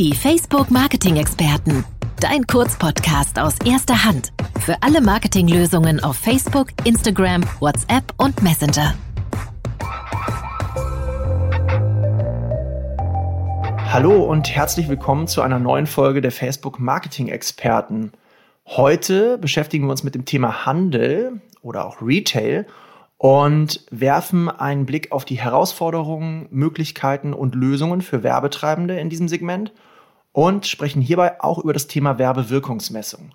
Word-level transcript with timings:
Die 0.00 0.14
Facebook 0.14 0.70
Marketing 0.70 1.16
Experten. 1.16 1.84
Dein 2.20 2.46
Kurzpodcast 2.46 3.38
aus 3.38 3.56
erster 3.66 4.02
Hand. 4.02 4.32
Für 4.60 4.74
alle 4.80 5.02
Marketinglösungen 5.02 6.02
auf 6.02 6.16
Facebook, 6.16 6.68
Instagram, 6.84 7.42
WhatsApp 7.58 8.14
und 8.16 8.42
Messenger. 8.42 8.94
Hallo 13.92 14.24
und 14.24 14.48
herzlich 14.48 14.88
willkommen 14.88 15.26
zu 15.26 15.42
einer 15.42 15.58
neuen 15.58 15.86
Folge 15.86 16.22
der 16.22 16.32
Facebook 16.32 16.80
Marketing 16.80 17.28
Experten. 17.28 18.12
Heute 18.64 19.36
beschäftigen 19.36 19.84
wir 19.84 19.90
uns 19.90 20.02
mit 20.02 20.14
dem 20.14 20.24
Thema 20.24 20.64
Handel 20.64 21.42
oder 21.60 21.84
auch 21.84 22.00
Retail 22.00 22.64
und 23.18 23.84
werfen 23.90 24.48
einen 24.48 24.86
Blick 24.86 25.12
auf 25.12 25.26
die 25.26 25.38
Herausforderungen, 25.38 26.46
Möglichkeiten 26.50 27.34
und 27.34 27.54
Lösungen 27.54 28.00
für 28.00 28.22
Werbetreibende 28.22 28.98
in 28.98 29.10
diesem 29.10 29.28
Segment 29.28 29.74
und 30.32 30.66
sprechen 30.66 31.02
hierbei 31.02 31.40
auch 31.40 31.58
über 31.58 31.72
das 31.72 31.86
Thema 31.86 32.18
Werbewirkungsmessung. 32.18 33.32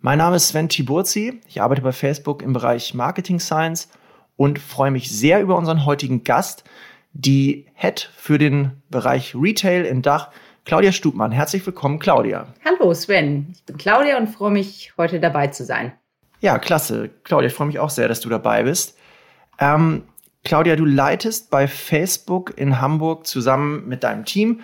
Mein 0.00 0.18
Name 0.18 0.36
ist 0.36 0.48
Sven 0.48 0.68
Tiburzi, 0.68 1.40
ich 1.48 1.62
arbeite 1.62 1.82
bei 1.82 1.92
Facebook 1.92 2.42
im 2.42 2.52
Bereich 2.52 2.94
Marketing 2.94 3.40
Science 3.40 3.88
und 4.36 4.58
freue 4.58 4.90
mich 4.90 5.10
sehr 5.10 5.40
über 5.40 5.56
unseren 5.56 5.86
heutigen 5.86 6.24
Gast, 6.24 6.64
die 7.12 7.66
Head 7.74 8.10
für 8.16 8.38
den 8.38 8.82
Bereich 8.90 9.34
Retail 9.34 9.84
in 9.84 10.02
Dach, 10.02 10.30
Claudia 10.64 10.92
Stubmann. 10.92 11.30
Herzlich 11.30 11.64
willkommen, 11.64 11.98
Claudia. 11.98 12.48
Hallo 12.64 12.92
Sven, 12.92 13.48
ich 13.52 13.64
bin 13.64 13.76
Claudia 13.76 14.18
und 14.18 14.28
freue 14.28 14.50
mich, 14.50 14.92
heute 14.98 15.20
dabei 15.20 15.46
zu 15.46 15.64
sein. 15.64 15.92
Ja, 16.40 16.58
klasse. 16.58 17.10
Claudia, 17.22 17.48
ich 17.48 17.54
freue 17.54 17.68
mich 17.68 17.78
auch 17.78 17.90
sehr, 17.90 18.08
dass 18.08 18.20
du 18.20 18.28
dabei 18.28 18.64
bist. 18.64 18.98
Ähm, 19.58 20.02
Claudia, 20.42 20.76
du 20.76 20.84
leitest 20.84 21.50
bei 21.50 21.66
Facebook 21.66 22.52
in 22.58 22.80
Hamburg 22.80 23.26
zusammen 23.26 23.88
mit 23.88 24.04
deinem 24.04 24.26
Team 24.26 24.60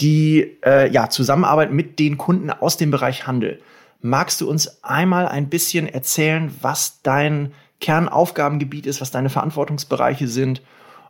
die 0.00 0.58
äh, 0.64 0.90
ja, 0.90 1.10
Zusammenarbeit 1.10 1.72
mit 1.72 1.98
den 1.98 2.18
Kunden 2.18 2.50
aus 2.50 2.76
dem 2.76 2.90
Bereich 2.90 3.26
Handel. 3.26 3.60
Magst 4.00 4.40
du 4.40 4.48
uns 4.48 4.82
einmal 4.82 5.28
ein 5.28 5.48
bisschen 5.48 5.86
erzählen, 5.86 6.52
was 6.60 7.02
dein 7.02 7.52
Kernaufgabengebiet 7.80 8.86
ist, 8.86 9.00
was 9.00 9.10
deine 9.10 9.30
Verantwortungsbereiche 9.30 10.28
sind 10.28 10.62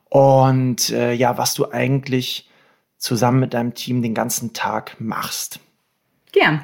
und 0.08 0.90
äh, 0.90 1.12
ja, 1.12 1.38
was 1.38 1.54
du 1.54 1.70
eigentlich 1.70 2.50
zusammen 2.98 3.40
mit 3.40 3.54
deinem 3.54 3.74
Team 3.74 4.02
den 4.02 4.14
ganzen 4.14 4.52
Tag 4.52 4.96
machst? 4.98 5.58
Gern. 6.32 6.62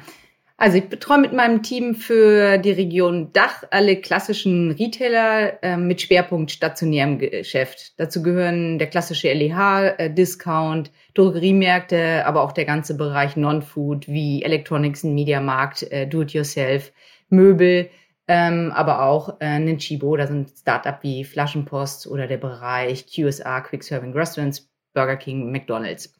Also 0.61 0.77
ich 0.77 0.89
betreue 0.89 1.19
mit 1.19 1.31
meinem 1.31 1.63
Team 1.63 1.95
für 1.95 2.57
die 2.57 2.71
Region 2.71 3.31
Dach 3.31 3.63
alle 3.71 3.95
klassischen 3.95 4.71
Retailer 4.71 5.63
äh, 5.63 5.77
mit 5.77 6.01
Schwerpunkt 6.01 6.51
stationärem 6.51 7.17
Geschäft. 7.17 7.97
Dazu 7.97 8.21
gehören 8.21 8.77
der 8.77 8.87
klassische 8.87 9.31
LEH, 9.31 9.95
äh, 9.97 10.13
Discount, 10.13 10.91
Drogeriemärkte, 11.13 12.25
aber 12.25 12.41
auch 12.41 12.51
der 12.51 12.65
ganze 12.65 12.97
Bereich 12.97 13.37
Non-Food 13.37 14.09
wie 14.09 14.43
Electronics 14.43 15.05
und 15.05 15.15
Mediamarkt, 15.15 15.83
äh, 15.93 16.05
Do-it-yourself, 16.05 16.91
Möbel, 17.29 17.89
ähm, 18.27 18.73
aber 18.75 19.03
auch 19.03 19.39
äh, 19.39 19.45
ein 19.45 19.77
Chibo, 19.77 20.17
da 20.17 20.27
sind 20.27 20.49
Startup 20.49 21.01
wie 21.03 21.23
Flaschenpost 21.23 22.05
oder 22.05 22.27
der 22.27 22.37
Bereich 22.37 23.05
QSR, 23.07 23.61
Quick 23.61 23.85
Serving 23.85 24.11
Restaurants, 24.11 24.69
Burger 24.93 25.15
King, 25.15 25.53
McDonald's. 25.53 26.18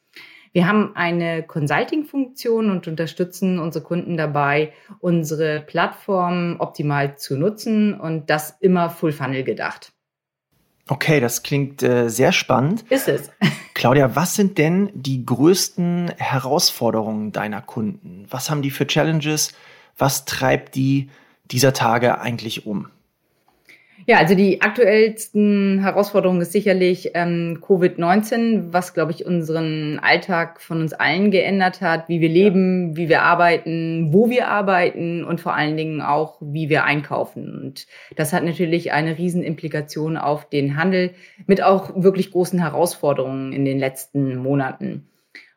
Wir 0.51 0.67
haben 0.67 0.95
eine 0.95 1.43
Consulting-Funktion 1.43 2.71
und 2.71 2.87
unterstützen 2.87 3.59
unsere 3.59 3.83
Kunden 3.83 4.17
dabei, 4.17 4.73
unsere 4.99 5.61
Plattform 5.61 6.55
optimal 6.59 7.17
zu 7.17 7.37
nutzen 7.37 7.99
und 7.99 8.29
das 8.29 8.57
immer 8.59 8.89
Full 8.89 9.11
Funnel 9.11 9.43
gedacht. 9.43 9.91
Okay, 10.87 11.19
das 11.19 11.43
klingt 11.43 11.83
äh, 11.83 12.09
sehr 12.09 12.31
spannend. 12.31 12.83
Ist 12.89 13.07
es. 13.07 13.29
Claudia, 13.75 14.15
was 14.15 14.33
sind 14.33 14.57
denn 14.57 14.89
die 14.95 15.23
größten 15.23 16.11
Herausforderungen 16.17 17.31
deiner 17.31 17.61
Kunden? 17.61 18.25
Was 18.29 18.49
haben 18.49 18.63
die 18.63 18.71
für 18.71 18.87
Challenges? 18.87 19.53
Was 19.97 20.25
treibt 20.25 20.75
die 20.75 21.09
dieser 21.45 21.73
Tage 21.73 22.19
eigentlich 22.19 22.65
um? 22.65 22.87
Ja, 24.05 24.17
also 24.17 24.33
die 24.33 24.61
aktuellsten 24.61 25.79
Herausforderungen 25.81 26.41
ist 26.41 26.51
sicherlich 26.51 27.11
ähm, 27.13 27.59
Covid-19, 27.61 28.71
was, 28.71 28.93
glaube 28.93 29.11
ich, 29.11 29.25
unseren 29.25 29.99
Alltag 29.99 30.61
von 30.61 30.81
uns 30.81 30.93
allen 30.93 31.31
geändert 31.31 31.81
hat, 31.81 32.09
wie 32.09 32.21
wir 32.21 32.29
leben, 32.29 32.97
wie 32.97 33.09
wir 33.09 33.21
arbeiten, 33.21 34.13
wo 34.13 34.29
wir 34.29 34.47
arbeiten 34.47 35.23
und 35.23 35.41
vor 35.41 35.53
allen 35.53 35.77
Dingen 35.77 36.01
auch, 36.01 36.37
wie 36.41 36.69
wir 36.69 36.85
einkaufen. 36.85 37.59
Und 37.61 37.87
das 38.15 38.33
hat 38.33 38.43
natürlich 38.43 38.91
eine 38.91 39.17
Riesenimplikation 39.17 40.17
auf 40.17 40.49
den 40.49 40.75
Handel 40.75 41.11
mit 41.45 41.61
auch 41.61 42.01
wirklich 42.01 42.31
großen 42.31 42.59
Herausforderungen 42.59 43.53
in 43.53 43.65
den 43.65 43.79
letzten 43.79 44.37
Monaten. 44.37 45.09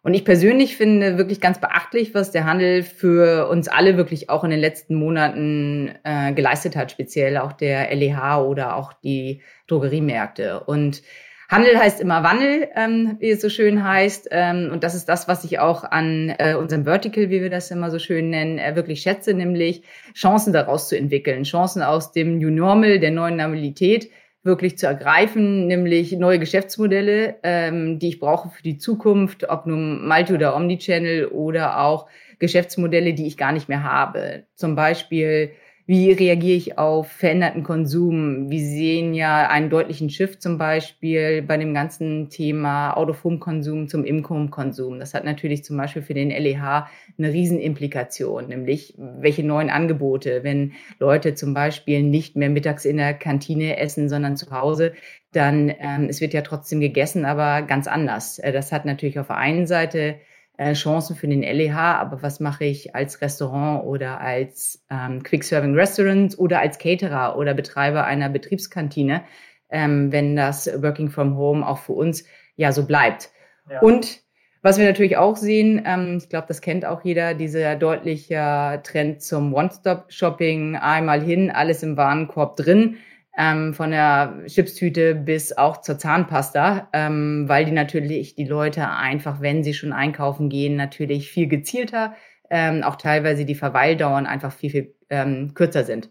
Und 0.05 0.15
ich 0.15 0.25
persönlich 0.25 0.77
finde 0.77 1.17
wirklich 1.17 1.41
ganz 1.41 1.61
beachtlich, 1.61 2.13
was 2.13 2.33
der 2.33 2.45
Handel 2.45 2.83
für 2.83 3.49
uns 3.49 3.69
alle 3.69 3.97
wirklich 3.97 4.31
auch 4.31 4.43
in 4.43 4.51
den 4.51 4.59
letzten 4.59 4.97
Monaten 4.97 5.93
äh, 6.03 6.33
geleistet 6.33 6.75
hat, 6.75 6.91
speziell 6.91 7.37
auch 7.37 7.53
der 7.53 7.95
LEH 7.95 8.41
oder 8.45 8.75
auch 8.75 8.93
die 8.93 9.43
Drogeriemärkte. 9.69 10.61
Und 10.65 11.03
Handel 11.49 11.79
heißt 11.79 12.01
immer 12.01 12.25
Wandel, 12.25 12.69
ähm, 12.75 13.17
wie 13.21 13.31
es 13.31 13.43
so 13.43 13.49
schön 13.49 13.85
heißt. 13.85 14.29
Ähm, 14.33 14.71
und 14.73 14.83
das 14.83 14.95
ist 14.95 15.09
das, 15.09 15.29
was 15.29 15.45
ich 15.45 15.61
auch 15.61 15.85
an 15.85 16.35
äh, 16.39 16.55
unserem 16.55 16.85
Vertical, 16.85 17.29
wie 17.29 17.43
wir 17.43 17.51
das 17.51 17.71
immer 17.71 17.91
so 17.91 17.99
schön 18.01 18.31
nennen, 18.31 18.59
äh, 18.59 18.75
wirklich 18.75 19.03
schätze, 19.03 19.35
nämlich 19.35 19.83
Chancen 20.15 20.53
daraus 20.53 20.89
zu 20.89 20.97
entwickeln. 20.97 21.45
Chancen 21.45 21.83
aus 21.83 22.11
dem 22.11 22.39
New 22.39 22.51
Normal, 22.51 22.99
der 22.99 23.11
neuen 23.11 23.37
Normalität 23.37 24.11
wirklich 24.43 24.77
zu 24.77 24.87
ergreifen, 24.87 25.67
nämlich 25.67 26.13
neue 26.13 26.39
Geschäftsmodelle, 26.39 27.37
ähm, 27.43 27.99
die 27.99 28.09
ich 28.09 28.21
brauche 28.21 28.51
für 28.51 28.63
die 28.63 28.79
Zukunft, 28.79 29.49
ob 29.49 29.67
nun 29.67 30.07
Multi- 30.07 30.35
oder 30.35 30.57
Omnichannel 30.57 31.27
oder 31.27 31.81
auch 31.81 32.09
Geschäftsmodelle, 32.39 33.15
die 33.15 33.27
ich 33.27 33.37
gar 33.37 33.53
nicht 33.53 33.69
mehr 33.69 33.85
habe. 33.85 34.45
Zum 34.57 34.75
Beispiel 34.75 35.53
wie 35.93 36.11
reagiere 36.11 36.57
ich 36.57 36.79
auf 36.79 37.09
veränderten 37.09 37.65
Konsum? 37.65 38.49
Wir 38.49 38.61
sehen 38.61 39.13
ja 39.13 39.47
einen 39.51 39.69
deutlichen 39.69 40.09
Shift 40.09 40.41
zum 40.41 40.57
Beispiel 40.57 41.43
bei 41.43 41.59
dem 41.59 41.75
ganzen 41.75 42.31
Thema 42.31 42.97
Out-of-Home-Konsum 42.97 43.89
zum 43.89 44.03
In-Home-Konsum. 44.03 44.99
Das 44.99 45.13
hat 45.13 45.27
natürlich 45.27 45.65
zum 45.65 45.77
Beispiel 45.77 46.01
für 46.01 46.15
den 46.15 46.31
LEH 46.31 46.89
eine 47.19 47.31
Riesenimplikation, 47.31 48.49
nämlich 48.49 48.95
welche 48.97 49.45
neuen 49.45 49.69
Angebote, 49.69 50.43
wenn 50.45 50.73
Leute 50.99 51.35
zum 51.35 51.53
Beispiel 51.53 52.03
nicht 52.03 52.37
mehr 52.37 52.49
mittags 52.49 52.87
in 52.87 52.97
der 52.97 53.13
Kantine 53.13 53.77
essen, 53.77 54.09
sondern 54.09 54.39
zu 54.39 54.51
Hause, 54.51 54.95
dann 55.33 55.69
ähm, 55.79 56.07
es 56.09 56.23
wird 56.23 56.33
ja 56.33 56.41
trotzdem 56.41 56.81
gegessen, 56.81 57.27
aber 57.27 57.61
ganz 57.61 57.87
anders. 57.87 58.39
Äh, 58.39 58.53
das 58.53 58.73
hat 58.73 58.87
natürlich 58.87 59.19
auf 59.19 59.27
der 59.27 59.37
einen 59.37 59.67
Seite 59.67 60.15
äh, 60.63 60.75
Chancen 60.75 61.17
für 61.17 61.27
den 61.27 61.43
LEH, 61.43 61.77
aber 61.77 62.23
was 62.23 62.39
mache 62.39 62.65
ich 62.65 62.95
als 62.95 63.21
Restaurant 63.21 63.85
oder 63.85 64.21
als 64.21 64.85
ähm, 64.91 65.23
Quick 65.23 65.43
Serving 65.43 65.75
Restaurant 65.75 66.39
oder 66.39 66.61
als 66.61 66.79
Caterer 66.79 67.37
oder 67.37 67.55
Betreiber 67.55 68.05
einer 68.05 68.29
Betriebskantine, 68.29 69.23
ähm, 69.71 70.13
wenn 70.13 70.37
das 70.37 70.67
Working 70.83 71.11
from 71.11 71.37
Home 71.37 71.67
auch 71.67 71.79
für 71.79 71.93
uns 71.93 72.25
ja 72.57 72.71
so 72.71 72.87
bleibt. 72.87 73.31
Ja. 73.69 73.81
Und 73.81 74.21
was 74.63 74.79
wir 74.79 74.87
natürlich 74.87 75.17
auch 75.17 75.37
sehen, 75.37 75.83
ähm, 75.85 76.19
ich 76.19 76.29
glaube, 76.29 76.47
das 76.47 76.61
kennt 76.61 76.85
auch 76.85 77.03
jeder, 77.03 77.35
dieser 77.35 77.75
deutliche 77.75 78.81
Trend 78.85 79.21
zum 79.21 79.53
One-Stop-Shopping, 79.55 80.77
einmal 80.77 81.21
hin, 81.21 81.51
alles 81.51 81.83
im 81.83 81.97
Warenkorb 81.97 82.57
drin 82.57 82.99
ähm, 83.37 83.73
von 83.73 83.91
der 83.91 84.43
Chipstüte 84.47 85.15
bis 85.15 85.57
auch 85.57 85.81
zur 85.81 85.99
Zahnpasta, 85.99 86.89
ähm, 86.93 87.45
weil 87.49 87.65
die 87.65 87.73
natürlich 87.73 88.35
die 88.35 88.45
Leute 88.45 88.89
einfach, 88.91 89.41
wenn 89.41 89.65
sie 89.65 89.75
schon 89.75 89.93
einkaufen 89.93 90.49
gehen, 90.51 90.77
natürlich 90.77 91.31
viel 91.31 91.47
gezielter, 91.47 92.15
ähm, 92.51 92.83
auch 92.83 92.97
teilweise 92.97 93.47
die 93.47 93.55
Verweildauern 93.55 94.27
einfach 94.27 94.53
viel, 94.53 94.71
viel 94.71 94.95
ähm, 95.09 95.55
kürzer 95.55 95.85
sind. 95.85 96.11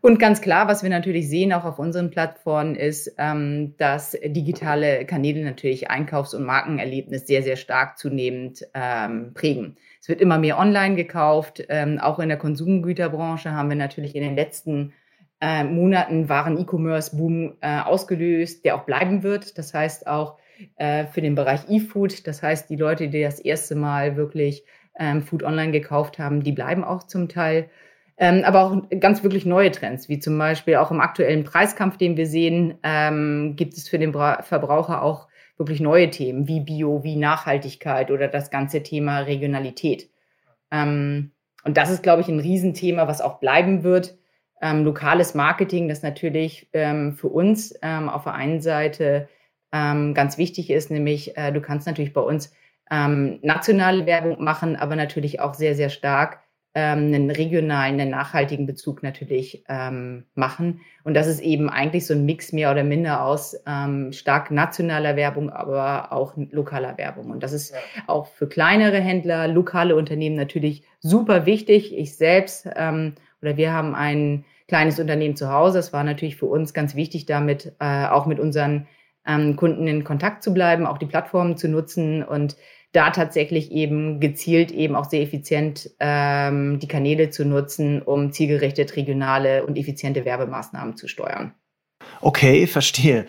Und 0.00 0.18
ganz 0.18 0.40
klar, 0.40 0.66
was 0.66 0.82
wir 0.82 0.88
natürlich 0.88 1.28
sehen, 1.28 1.52
auch 1.52 1.64
auf 1.64 1.78
unseren 1.78 2.10
Plattformen, 2.10 2.74
ist, 2.74 3.14
ähm, 3.18 3.74
dass 3.76 4.12
digitale 4.24 5.04
Kanäle 5.04 5.44
natürlich 5.44 5.90
Einkaufs- 5.90 6.32
und 6.32 6.44
Markenerlebnis 6.44 7.26
sehr, 7.26 7.42
sehr 7.42 7.56
stark 7.56 7.98
zunehmend 7.98 8.66
ähm, 8.72 9.34
prägen. 9.34 9.76
Es 10.00 10.08
wird 10.08 10.22
immer 10.22 10.38
mehr 10.38 10.58
online 10.58 10.94
gekauft. 10.94 11.66
Auch 12.00 12.18
in 12.18 12.28
der 12.28 12.38
Konsumgüterbranche 12.38 13.52
haben 13.52 13.70
wir 13.70 13.76
natürlich 13.76 14.14
in 14.14 14.22
den 14.22 14.36
letzten 14.36 14.92
äh, 15.40 15.64
Monaten 15.64 16.28
wahren 16.28 16.58
E-Commerce-Boom 16.58 17.54
äh, 17.60 17.80
ausgelöst, 17.80 18.64
der 18.64 18.76
auch 18.76 18.84
bleiben 18.84 19.22
wird. 19.22 19.58
Das 19.58 19.74
heißt 19.74 20.06
auch 20.06 20.38
äh, 20.76 21.06
für 21.06 21.20
den 21.20 21.34
Bereich 21.34 21.68
E-Food, 21.68 22.26
das 22.26 22.42
heißt 22.42 22.70
die 22.70 22.76
Leute, 22.76 23.08
die 23.08 23.22
das 23.22 23.40
erste 23.40 23.74
Mal 23.74 24.16
wirklich 24.16 24.64
ähm, 24.98 25.22
Food 25.22 25.42
online 25.42 25.72
gekauft 25.72 26.18
haben, 26.18 26.42
die 26.42 26.52
bleiben 26.52 26.84
auch 26.84 27.02
zum 27.02 27.28
Teil. 27.28 27.68
Ähm, 28.16 28.42
aber 28.44 28.62
auch 28.62 29.00
ganz 29.00 29.24
wirklich 29.24 29.44
neue 29.44 29.72
Trends, 29.72 30.08
wie 30.08 30.20
zum 30.20 30.38
Beispiel 30.38 30.76
auch 30.76 30.92
im 30.92 31.00
aktuellen 31.00 31.42
Preiskampf, 31.42 31.96
den 31.96 32.16
wir 32.16 32.26
sehen, 32.26 32.78
ähm, 32.84 33.54
gibt 33.56 33.74
es 33.74 33.88
für 33.88 33.98
den 33.98 34.12
Bra 34.12 34.42
Verbraucher 34.42 35.02
auch 35.02 35.26
wirklich 35.56 35.80
neue 35.80 36.10
Themen 36.10 36.46
wie 36.46 36.60
Bio, 36.60 37.02
wie 37.02 37.16
Nachhaltigkeit 37.16 38.12
oder 38.12 38.28
das 38.28 38.50
ganze 38.50 38.84
Thema 38.84 39.20
Regionalität. 39.20 40.10
Ähm, 40.70 41.32
und 41.64 41.76
das 41.76 41.90
ist, 41.90 42.02
glaube 42.04 42.22
ich, 42.22 42.28
ein 42.28 42.40
Riesenthema, 42.40 43.08
was 43.08 43.20
auch 43.20 43.40
bleiben 43.40 43.82
wird 43.82 44.16
ähm, 44.64 44.82
lokales 44.82 45.34
Marketing, 45.34 45.88
das 45.88 46.02
natürlich 46.02 46.68
ähm, 46.72 47.12
für 47.12 47.28
uns 47.28 47.74
ähm, 47.82 48.08
auf 48.08 48.24
der 48.24 48.32
einen 48.32 48.62
Seite 48.62 49.28
ähm, 49.72 50.14
ganz 50.14 50.38
wichtig 50.38 50.70
ist, 50.70 50.90
nämlich 50.90 51.36
äh, 51.36 51.52
du 51.52 51.60
kannst 51.60 51.86
natürlich 51.86 52.14
bei 52.14 52.22
uns 52.22 52.50
ähm, 52.90 53.40
nationale 53.42 54.06
Werbung 54.06 54.42
machen, 54.42 54.76
aber 54.76 54.96
natürlich 54.96 55.38
auch 55.38 55.52
sehr, 55.52 55.74
sehr 55.74 55.90
stark 55.90 56.40
ähm, 56.74 57.12
einen 57.12 57.30
regionalen, 57.30 58.00
einen 58.00 58.10
nachhaltigen 58.10 58.66
Bezug 58.66 59.02
natürlich 59.02 59.64
machen. 59.68 60.80
Und 61.04 61.14
das 61.14 61.26
ist 61.26 61.40
eben 61.40 61.68
eigentlich 61.68 62.06
so 62.06 62.14
ein 62.14 62.24
Mix 62.24 62.52
mehr 62.52 62.70
oder 62.70 62.84
minder 62.84 63.22
aus 63.24 63.56
stark 64.10 64.50
nationaler 64.50 65.14
Werbung, 65.14 65.50
aber 65.50 66.10
auch 66.12 66.34
lokaler 66.36 66.98
Werbung. 66.98 67.30
Und 67.30 67.42
das 67.42 67.52
ist 67.52 67.74
auch 68.08 68.26
für 68.26 68.48
kleinere 68.48 68.98
Händler, 68.98 69.46
lokale 69.46 69.94
Unternehmen 69.94 70.36
natürlich 70.36 70.82
super 71.00 71.46
wichtig. 71.46 71.96
Ich 71.96 72.16
selbst 72.16 72.66
oder 72.66 73.56
wir 73.56 73.72
haben 73.72 73.94
ein 73.94 74.44
kleines 74.68 74.98
Unternehmen 74.98 75.36
zu 75.36 75.50
Hause. 75.50 75.78
Es 75.78 75.92
war 75.92 76.04
natürlich 76.04 76.36
für 76.36 76.46
uns 76.46 76.72
ganz 76.74 76.94
wichtig, 76.94 77.26
damit 77.26 77.72
äh, 77.80 78.06
auch 78.06 78.26
mit 78.26 78.40
unseren 78.40 78.86
ähm, 79.26 79.56
Kunden 79.56 79.86
in 79.86 80.04
Kontakt 80.04 80.42
zu 80.42 80.52
bleiben, 80.52 80.86
auch 80.86 80.98
die 80.98 81.06
Plattformen 81.06 81.56
zu 81.56 81.68
nutzen 81.68 82.22
und 82.22 82.56
da 82.92 83.10
tatsächlich 83.10 83.72
eben 83.72 84.20
gezielt 84.20 84.70
eben 84.70 84.94
auch 84.94 85.06
sehr 85.06 85.20
effizient 85.20 85.90
ähm, 85.98 86.78
die 86.78 86.86
Kanäle 86.86 87.30
zu 87.30 87.44
nutzen, 87.44 88.00
um 88.00 88.32
zielgerichtet 88.32 88.94
regionale 88.96 89.66
und 89.66 89.76
effiziente 89.76 90.24
Werbemaßnahmen 90.24 90.96
zu 90.96 91.08
steuern. 91.08 91.54
Okay, 92.20 92.66
verstehe. 92.68 93.26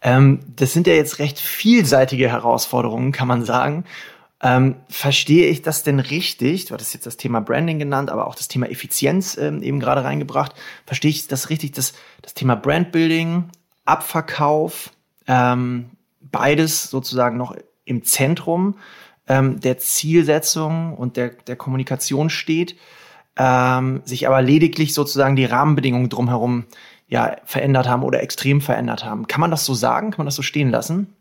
Ähm, 0.00 0.40
das 0.56 0.72
sind 0.72 0.86
ja 0.86 0.94
jetzt 0.94 1.18
recht 1.18 1.38
vielseitige 1.38 2.30
Herausforderungen, 2.30 3.12
kann 3.12 3.28
man 3.28 3.44
sagen. 3.44 3.84
Ähm, 4.44 4.76
verstehe 4.90 5.46
ich 5.48 5.62
das 5.62 5.84
denn 5.84 5.98
richtig? 5.98 6.66
Du 6.66 6.74
hattest 6.74 6.92
jetzt 6.92 7.06
das 7.06 7.16
Thema 7.16 7.40
Branding 7.40 7.78
genannt, 7.78 8.10
aber 8.10 8.26
auch 8.26 8.34
das 8.34 8.46
Thema 8.46 8.70
Effizienz 8.70 9.38
ähm, 9.38 9.62
eben 9.62 9.80
gerade 9.80 10.04
reingebracht. 10.04 10.52
Verstehe 10.84 11.10
ich 11.10 11.26
das 11.26 11.48
richtig, 11.48 11.72
dass 11.72 11.94
das 12.20 12.34
Thema 12.34 12.54
Brandbuilding, 12.54 13.44
Abverkauf, 13.86 14.90
ähm, 15.26 15.86
beides 16.20 16.90
sozusagen 16.90 17.38
noch 17.38 17.56
im 17.86 18.04
Zentrum 18.04 18.76
ähm, 19.28 19.60
der 19.60 19.78
Zielsetzung 19.78 20.94
und 20.94 21.16
der, 21.16 21.30
der 21.30 21.56
Kommunikation 21.56 22.28
steht, 22.28 22.76
ähm, 23.38 24.02
sich 24.04 24.26
aber 24.26 24.42
lediglich 24.42 24.92
sozusagen 24.92 25.36
die 25.36 25.46
Rahmenbedingungen 25.46 26.10
drumherum 26.10 26.66
ja, 27.08 27.36
verändert 27.46 27.88
haben 27.88 28.02
oder 28.02 28.22
extrem 28.22 28.60
verändert 28.60 29.06
haben. 29.06 29.26
Kann 29.26 29.40
man 29.40 29.50
das 29.50 29.64
so 29.64 29.72
sagen? 29.72 30.10
Kann 30.10 30.18
man 30.18 30.26
das 30.26 30.36
so 30.36 30.42
stehen 30.42 30.70
lassen? 30.70 31.14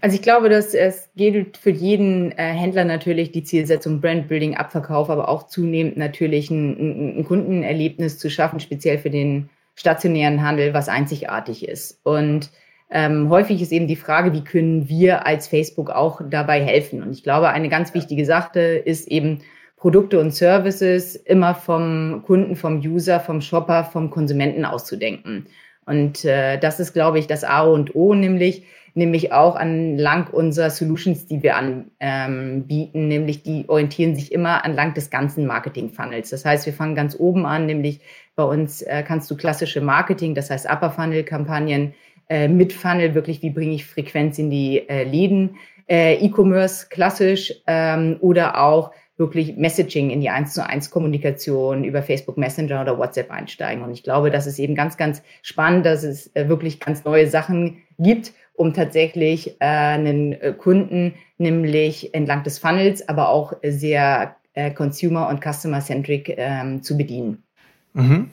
Also 0.00 0.16
ich 0.16 0.22
glaube, 0.22 0.48
dass 0.48 0.74
es 0.74 1.08
gilt 1.16 1.56
für 1.56 1.70
jeden 1.70 2.32
äh, 2.32 2.52
Händler 2.52 2.84
natürlich 2.84 3.30
die 3.30 3.44
Zielsetzung 3.44 4.00
Brandbuilding, 4.00 4.56
Abverkauf, 4.56 5.10
aber 5.10 5.28
auch 5.28 5.46
zunehmend 5.46 5.96
natürlich 5.96 6.50
ein, 6.50 7.20
ein 7.20 7.24
Kundenerlebnis 7.24 8.18
zu 8.18 8.28
schaffen, 8.28 8.58
speziell 8.60 8.98
für 8.98 9.10
den 9.10 9.48
stationären 9.76 10.42
Handel, 10.42 10.74
was 10.74 10.88
einzigartig 10.88 11.68
ist. 11.68 12.00
Und 12.02 12.50
ähm, 12.90 13.30
häufig 13.30 13.62
ist 13.62 13.72
eben 13.72 13.86
die 13.86 13.96
Frage, 13.96 14.32
wie 14.32 14.44
können 14.44 14.88
wir 14.88 15.26
als 15.26 15.48
Facebook 15.48 15.90
auch 15.90 16.20
dabei 16.28 16.64
helfen? 16.64 17.02
Und 17.02 17.12
ich 17.12 17.22
glaube, 17.22 17.50
eine 17.50 17.68
ganz 17.68 17.94
wichtige 17.94 18.24
Sache 18.24 18.60
ist 18.60 19.08
eben, 19.08 19.42
Produkte 19.76 20.18
und 20.18 20.34
Services 20.34 21.16
immer 21.16 21.54
vom 21.54 22.22
Kunden, 22.24 22.56
vom 22.56 22.78
User, 22.78 23.20
vom 23.20 23.40
Shopper, 23.40 23.84
vom 23.84 24.10
Konsumenten 24.10 24.64
auszudenken. 24.64 25.46
Und 25.86 26.24
äh, 26.24 26.58
das 26.58 26.80
ist, 26.80 26.92
glaube 26.92 27.18
ich, 27.18 27.26
das 27.26 27.44
A 27.44 27.62
und 27.62 27.94
O, 27.94 28.14
nämlich, 28.14 28.64
nämlich 28.94 29.32
auch 29.32 29.56
anlang 29.56 30.26
unserer 30.28 30.70
Solutions, 30.70 31.26
die 31.26 31.42
wir 31.42 31.56
anbieten, 31.56 31.90
ähm, 32.00 33.08
nämlich 33.08 33.42
die 33.42 33.68
orientieren 33.68 34.16
sich 34.16 34.32
immer 34.32 34.64
anlang 34.64 34.94
des 34.94 35.10
ganzen 35.10 35.46
Marketing-Funnels. 35.46 36.30
Das 36.30 36.44
heißt, 36.44 36.66
wir 36.66 36.72
fangen 36.72 36.94
ganz 36.96 37.16
oben 37.18 37.46
an, 37.46 37.66
nämlich 37.66 38.00
bei 38.34 38.42
uns 38.42 38.82
äh, 38.82 39.04
kannst 39.06 39.30
du 39.30 39.36
klassische 39.36 39.80
Marketing, 39.80 40.34
das 40.34 40.50
heißt 40.50 40.68
Upper 40.68 40.90
Funnel-Kampagnen, 40.90 41.94
äh, 42.28 42.48
mit 42.48 42.72
Funnel 42.72 43.14
wirklich, 43.14 43.42
wie 43.42 43.50
bringe 43.50 43.74
ich 43.74 43.86
Frequenz 43.86 44.38
in 44.38 44.50
die 44.50 44.88
äh, 44.88 45.04
Läden, 45.04 45.56
äh, 45.88 46.14
E-Commerce 46.14 46.88
klassisch 46.90 47.54
ähm, 47.68 48.16
oder 48.20 48.60
auch 48.60 48.90
wirklich 49.16 49.56
Messaging 49.56 50.10
in 50.10 50.20
die 50.20 50.30
1 50.30 50.52
zu 50.52 50.64
1 50.64 50.90
Kommunikation 50.90 51.84
über 51.84 52.02
Facebook 52.02 52.36
Messenger 52.36 52.82
oder 52.82 52.98
WhatsApp 52.98 53.30
einsteigen. 53.30 53.82
Und 53.82 53.92
ich 53.92 54.02
glaube, 54.02 54.30
das 54.30 54.46
ist 54.46 54.58
eben 54.58 54.74
ganz, 54.74 54.96
ganz 54.96 55.22
spannend, 55.42 55.86
dass 55.86 56.02
es 56.02 56.34
äh, 56.34 56.48
wirklich 56.48 56.80
ganz 56.80 57.04
neue 57.04 57.28
Sachen 57.28 57.82
gibt, 57.98 58.32
um 58.54 58.74
tatsächlich 58.74 59.60
äh, 59.60 59.66
einen 59.66 60.32
äh, 60.32 60.52
Kunden 60.52 61.14
nämlich 61.38 62.14
entlang 62.14 62.42
des 62.42 62.58
Funnels, 62.58 63.08
aber 63.08 63.28
auch 63.28 63.52
sehr 63.62 64.36
consumer- 64.74 65.28
und 65.28 65.44
customer-centric 65.44 66.32
ähm, 66.38 66.82
zu 66.82 66.96
bedienen. 66.96 67.42
Mhm. 67.92 68.30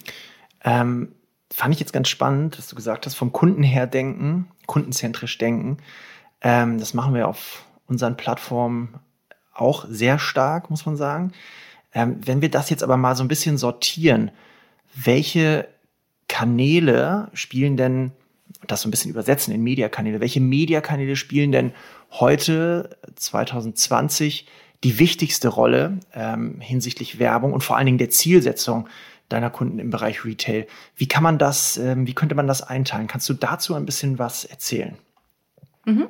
Ähm 0.64 1.10
fand 1.54 1.74
ich 1.74 1.80
jetzt 1.80 1.94
ganz 1.94 2.10
spannend, 2.10 2.58
dass 2.58 2.68
du 2.68 2.76
gesagt 2.76 3.06
hast, 3.06 3.14
vom 3.14 3.32
Kunden 3.32 3.62
her 3.62 3.86
denken, 3.86 4.48
kundenzentrisch 4.66 5.38
denken. 5.38 5.78
Ähm, 6.42 6.80
das 6.80 6.94
machen 6.94 7.14
wir 7.14 7.28
auf 7.28 7.66
unseren 7.88 8.18
Plattformen 8.18 8.96
auch 9.54 9.86
sehr 9.88 10.20
stark, 10.20 10.70
muss 10.70 10.86
man 10.86 10.96
sagen. 10.96 11.34
Ähm, 11.94 12.18
wenn 12.26 12.42
wir 12.42 12.50
das 12.50 12.70
jetzt 12.70 12.84
aber 12.84 12.98
mal 12.98 13.16
so 13.16 13.24
ein 13.24 13.28
bisschen 13.28 13.58
sortieren, 13.58 14.32
welche 14.96 15.68
Kanäle 16.28 17.30
spielen 17.34 17.78
denn, 17.78 18.12
das 18.68 18.82
so 18.82 18.88
ein 18.88 18.92
bisschen 18.92 19.12
übersetzen 19.12 19.54
in 19.54 19.62
Mediakanäle, 19.62 20.20
welche 20.20 20.40
Mediakanäle 20.40 21.16
spielen 21.16 21.52
denn 21.52 21.74
heute 22.12 22.98
2020 23.16 24.48
die 24.84 25.00
wichtigste 25.00 25.48
Rolle 25.48 26.00
ähm, 26.14 26.60
hinsichtlich 26.60 27.20
Werbung 27.20 27.54
und 27.54 27.64
vor 27.64 27.78
allen 27.78 27.86
Dingen 27.86 27.98
der 27.98 28.10
Zielsetzung 28.10 28.88
deiner 29.30 29.50
Kunden 29.50 29.80
im 29.80 29.90
Bereich 29.90 30.26
Retail. 30.26 30.68
Wie 30.96 31.08
kann 31.08 31.24
man 31.24 31.38
das, 31.38 31.78
ähm, 31.78 32.06
wie 32.08 32.14
könnte 32.14 32.36
man 32.36 32.48
das 32.48 32.62
einteilen? 32.62 33.08
Kannst 33.08 33.28
du 33.30 33.34
dazu 33.34 33.76
ein 33.76 33.86
bisschen 33.86 34.20
was 34.20 34.46
erzählen? 34.46 34.98
Mhm. 35.86 36.08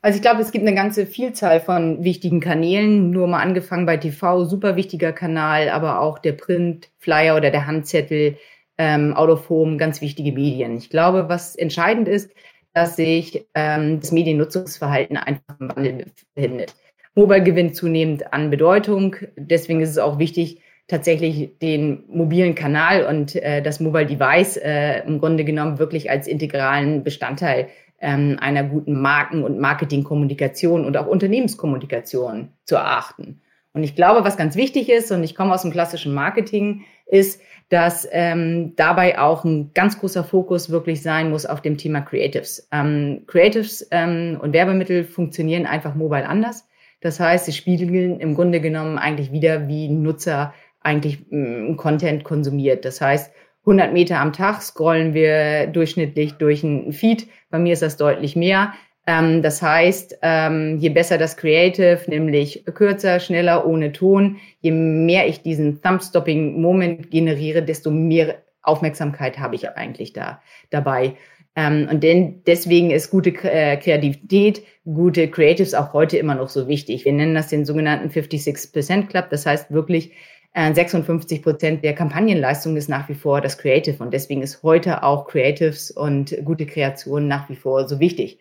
Also 0.00 0.16
ich 0.16 0.22
glaube, 0.22 0.40
es 0.40 0.52
gibt 0.52 0.64
eine 0.64 0.76
ganze 0.76 1.06
Vielzahl 1.06 1.60
von 1.60 2.04
wichtigen 2.04 2.40
Kanälen. 2.40 3.10
Nur 3.10 3.26
mal 3.26 3.42
angefangen 3.42 3.86
bei 3.86 3.96
TV, 3.96 4.44
super 4.44 4.76
wichtiger 4.76 5.12
Kanal, 5.12 5.68
aber 5.70 6.00
auch 6.00 6.18
der 6.18 6.32
Print, 6.32 6.88
Flyer 6.98 7.36
oder 7.36 7.50
der 7.50 7.66
Handzettel, 7.66 8.36
ähm, 8.78 9.14
Out 9.14 9.30
of 9.30 9.48
Home, 9.48 9.76
ganz 9.76 10.00
wichtige 10.00 10.32
Medien. 10.32 10.76
Ich 10.76 10.88
glaube, 10.88 11.28
was 11.28 11.56
entscheidend 11.56 12.06
ist, 12.06 12.30
dass 12.74 12.94
sich 12.94 13.46
ähm, 13.54 13.98
das 13.98 14.12
Mediennutzungsverhalten 14.12 15.16
einfach 15.16 15.58
im 15.58 15.68
Wandel 15.68 16.06
befindet. 16.34 16.76
Mobile 17.16 17.42
gewinnt 17.42 17.74
zunehmend 17.74 18.32
an 18.32 18.50
Bedeutung. 18.50 19.16
Deswegen 19.36 19.80
ist 19.80 19.90
es 19.90 19.98
auch 19.98 20.20
wichtig, 20.20 20.60
tatsächlich 20.86 21.58
den 21.58 22.04
mobilen 22.08 22.54
Kanal 22.54 23.04
und 23.04 23.34
äh, 23.34 23.60
das 23.60 23.80
Mobile 23.80 24.06
Device 24.06 24.56
äh, 24.56 25.00
im 25.06 25.18
Grunde 25.18 25.44
genommen 25.44 25.80
wirklich 25.80 26.10
als 26.10 26.28
integralen 26.28 27.02
Bestandteil 27.02 27.68
ähm, 28.00 28.36
einer 28.40 28.64
guten 28.64 29.00
Marken- 29.00 29.42
und 29.42 29.58
Marketingkommunikation 29.58 30.84
und 30.84 30.96
auch 30.96 31.06
Unternehmenskommunikation 31.06 32.48
zu 32.64 32.76
erachten. 32.76 33.40
Und 33.72 33.84
ich 33.84 33.94
glaube, 33.94 34.24
was 34.24 34.36
ganz 34.36 34.56
wichtig 34.56 34.88
ist, 34.88 35.12
und 35.12 35.22
ich 35.22 35.34
komme 35.34 35.54
aus 35.54 35.62
dem 35.62 35.70
klassischen 35.70 36.14
Marketing, 36.14 36.84
ist, 37.06 37.40
dass 37.68 38.08
ähm, 38.12 38.74
dabei 38.76 39.18
auch 39.18 39.44
ein 39.44 39.72
ganz 39.74 40.00
großer 40.00 40.24
Fokus 40.24 40.70
wirklich 40.70 41.02
sein 41.02 41.30
muss 41.30 41.44
auf 41.44 41.60
dem 41.60 41.76
Thema 41.76 42.00
Creatives. 42.00 42.66
Ähm, 42.72 43.24
Creatives 43.26 43.86
ähm, 43.90 44.38
und 44.40 44.52
Werbemittel 44.52 45.04
funktionieren 45.04 45.66
einfach 45.66 45.94
mobile 45.94 46.26
anders. 46.26 46.66
Das 47.00 47.20
heißt, 47.20 47.44
sie 47.44 47.52
spiegeln 47.52 48.20
im 48.20 48.34
Grunde 48.34 48.60
genommen 48.60 48.98
eigentlich 48.98 49.32
wieder, 49.32 49.68
wie 49.68 49.88
Nutzer 49.88 50.54
eigentlich 50.80 51.26
mm, 51.30 51.76
Content 51.76 52.24
konsumiert. 52.24 52.84
Das 52.84 53.00
heißt, 53.00 53.30
100 53.68 53.92
Meter 53.92 54.18
am 54.20 54.32
Tag 54.32 54.62
scrollen 54.62 55.12
wir 55.12 55.66
durchschnittlich 55.66 56.32
durch 56.34 56.64
einen 56.64 56.92
Feed. 56.92 57.28
Bei 57.50 57.58
mir 57.58 57.74
ist 57.74 57.82
das 57.82 57.98
deutlich 57.98 58.34
mehr. 58.34 58.72
Ähm, 59.06 59.42
das 59.42 59.60
heißt, 59.60 60.18
ähm, 60.22 60.78
je 60.78 60.88
besser 60.88 61.18
das 61.18 61.36
Creative, 61.36 62.00
nämlich 62.06 62.64
kürzer, 62.74 63.20
schneller, 63.20 63.66
ohne 63.66 63.92
Ton, 63.92 64.38
je 64.60 64.70
mehr 64.70 65.28
ich 65.28 65.42
diesen 65.42 65.82
Thumb-Stopping-Moment 65.82 67.10
generiere, 67.10 67.62
desto 67.62 67.90
mehr 67.90 68.36
Aufmerksamkeit 68.62 69.38
habe 69.38 69.54
ich 69.54 69.68
eigentlich 69.68 70.14
da 70.14 70.40
dabei. 70.70 71.16
Ähm, 71.54 71.88
und 71.90 72.02
denn 72.02 72.42
deswegen 72.46 72.90
ist 72.90 73.10
gute 73.10 73.30
äh, 73.30 73.76
Kreativität, 73.76 74.62
gute 74.84 75.28
Creatives 75.28 75.74
auch 75.74 75.92
heute 75.92 76.16
immer 76.16 76.34
noch 76.34 76.48
so 76.48 76.68
wichtig. 76.68 77.04
Wir 77.04 77.12
nennen 77.12 77.34
das 77.34 77.48
den 77.48 77.66
sogenannten 77.66 78.08
56% 78.08 79.08
Club. 79.08 79.28
Das 79.28 79.44
heißt 79.44 79.70
wirklich, 79.70 80.12
56 80.58 81.38
äh, 81.38 81.42
Prozent 81.42 81.84
der 81.84 81.94
Kampagnenleistung 81.94 82.76
ist 82.76 82.88
nach 82.88 83.08
wie 83.08 83.14
vor 83.14 83.40
das 83.40 83.58
Creative 83.58 84.02
und 84.02 84.12
deswegen 84.12 84.42
ist 84.42 84.62
heute 84.62 85.02
auch 85.02 85.26
Creatives 85.26 85.90
und 85.90 86.36
gute 86.44 86.66
Kreation 86.66 87.28
nach 87.28 87.48
wie 87.48 87.56
vor 87.56 87.88
so 87.88 88.00
wichtig. 88.00 88.40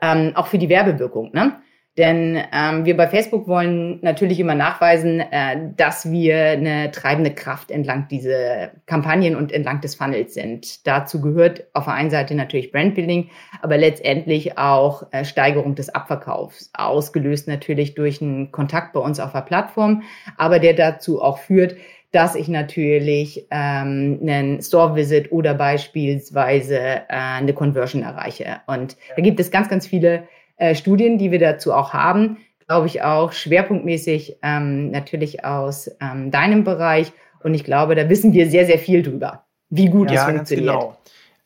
Ähm, 0.00 0.32
auch 0.34 0.46
für 0.46 0.58
die 0.58 0.68
Werbewirkung. 0.68 1.32
Ne? 1.32 1.60
Denn 1.96 2.38
ähm, 2.52 2.84
wir 2.84 2.94
bei 2.94 3.08
Facebook 3.08 3.48
wollen 3.48 4.00
natürlich 4.02 4.38
immer 4.38 4.54
nachweisen, 4.54 5.20
äh, 5.20 5.70
dass 5.76 6.10
wir 6.10 6.36
eine 6.36 6.90
treibende 6.90 7.32
Kraft 7.32 7.70
entlang 7.70 8.06
dieser 8.08 8.72
Kampagnen 8.84 9.34
und 9.34 9.50
entlang 9.50 9.80
des 9.80 9.94
Funnels 9.94 10.34
sind. 10.34 10.86
Dazu 10.86 11.22
gehört 11.22 11.64
auf 11.72 11.84
der 11.84 11.94
einen 11.94 12.10
Seite 12.10 12.34
natürlich 12.34 12.70
Brandbuilding, 12.70 13.30
aber 13.62 13.78
letztendlich 13.78 14.58
auch 14.58 15.04
äh, 15.12 15.24
Steigerung 15.24 15.74
des 15.74 15.88
Abverkaufs, 15.88 16.70
ausgelöst 16.74 17.48
natürlich 17.48 17.94
durch 17.94 18.20
einen 18.20 18.52
Kontakt 18.52 18.92
bei 18.92 19.00
uns 19.00 19.18
auf 19.18 19.32
der 19.32 19.40
Plattform, 19.40 20.02
aber 20.36 20.58
der 20.58 20.74
dazu 20.74 21.22
auch 21.22 21.38
führt, 21.38 21.76
dass 22.12 22.34
ich 22.34 22.48
natürlich 22.48 23.46
ähm, 23.50 24.18
einen 24.22 24.62
Store-Visit 24.62 25.32
oder 25.32 25.54
beispielsweise 25.54 26.78
äh, 26.78 27.04
eine 27.08 27.52
Conversion 27.52 28.02
erreiche. 28.02 28.60
Und 28.66 28.96
da 29.16 29.22
gibt 29.22 29.40
es 29.40 29.50
ganz, 29.50 29.68
ganz 29.68 29.86
viele 29.86 30.24
äh, 30.56 30.74
Studien, 30.74 31.18
die 31.18 31.30
wir 31.30 31.38
dazu 31.38 31.72
auch 31.72 31.92
haben. 31.92 32.38
glaube 32.66 32.86
ich 32.86 33.02
auch, 33.02 33.32
schwerpunktmäßig 33.32 34.38
ähm, 34.42 34.90
natürlich 34.90 35.44
aus 35.44 35.90
ähm, 36.00 36.30
deinem 36.30 36.64
Bereich. 36.64 37.12
Und 37.42 37.54
ich 37.54 37.64
glaube, 37.64 37.94
da 37.94 38.08
wissen 38.08 38.32
wir 38.32 38.50
sehr, 38.50 38.66
sehr 38.66 38.78
viel 38.78 39.02
drüber, 39.02 39.44
wie 39.70 39.88
gut 39.88 40.10
ja, 40.10 40.16
das 40.16 40.34
funktioniert. 40.34 40.74
Genau. 40.74 40.96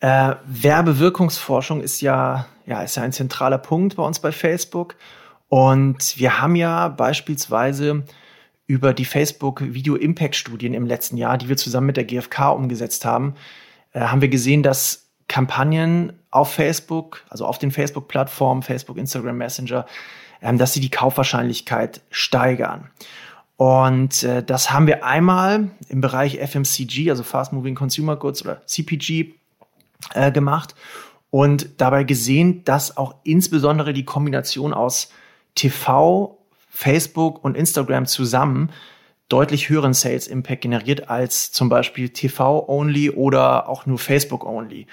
Äh, 0.01 0.37
Werbewirkungsforschung 0.47 1.83
ist 1.83 2.01
ja, 2.01 2.47
ja, 2.65 2.83
ist 2.83 2.97
ja 2.97 3.03
ein 3.03 3.13
zentraler 3.13 3.59
Punkt 3.59 3.97
bei 3.97 4.03
uns 4.03 4.19
bei 4.19 4.33
Facebook. 4.33 4.97
Und 5.49 6.19
wir 6.19 6.41
haben 6.41 6.57
ja 6.57 6.89
beispielsweise 6.89 8.05
über 8.67 8.95
die 8.95 9.05
Facebook 9.05 9.61
Video 9.75 9.97
Impact 9.97 10.37
Studien 10.37 10.75
im 10.75 10.87
letzten 10.87 11.17
Jahr, 11.17 11.37
die 11.37 11.49
wir 11.49 11.57
zusammen 11.57 11.89
mit 11.89 11.97
der 11.97 12.05
GfK 12.05 12.53
umgesetzt 12.53 13.05
haben, 13.05 13.35
äh, 13.93 14.01
haben 14.01 14.21
wir 14.21 14.29
gesehen, 14.29 14.63
dass 14.63 15.10
Kampagnen 15.31 16.13
auf 16.33 16.53
Facebook, 16.53 17.25
also 17.31 17.47
auf 17.47 17.59
den 17.59 17.71
Facebook-Plattformen, 17.71 18.63
Facebook, 18.63 18.99
Instagram, 18.99 19.39
Messenger, 19.39 19.87
ähm, 20.43 20.59
dass 20.59 20.73
sie 20.73 20.81
die 20.81 20.91
Kaufwahrscheinlichkeit 20.91 22.01
steigern. 22.11 22.91
Und 23.57 24.25
äh, 24.25 24.43
das 24.43 24.73
haben 24.73 24.89
wir 24.89 25.05
einmal 25.05 25.71
im 25.89 26.01
Bereich 26.01 26.39
FMCG, 26.39 27.11
also 27.11 27.23
Fast 27.23 27.53
Moving 27.53 27.77
Consumer 27.77 28.17
Goods 28.17 28.43
oder 28.43 28.67
CPG, 28.67 29.35
äh, 30.15 30.33
gemacht 30.33 30.75
und 31.31 31.81
dabei 31.81 32.03
gesehen, 32.03 32.65
dass 32.65 32.97
auch 32.97 33.15
insbesondere 33.23 33.93
die 33.93 34.05
Kombination 34.05 34.75
aus 34.75 35.13
TV, 35.55 36.39
Facebook 36.71 37.45
und 37.45 37.57
Instagram 37.57 38.07
zusammen 38.07 38.71
deutlich 39.29 39.69
höheren 39.69 39.95
Sales 39.95 40.27
Impact 40.27 40.63
generiert 40.63 41.09
als 41.09 41.53
zum 41.53 41.69
Beispiel 41.69 42.09
TV-only 42.09 43.11
oder 43.11 43.69
auch 43.69 43.87
nur 43.87 43.99
Facebook-only. 43.99 44.89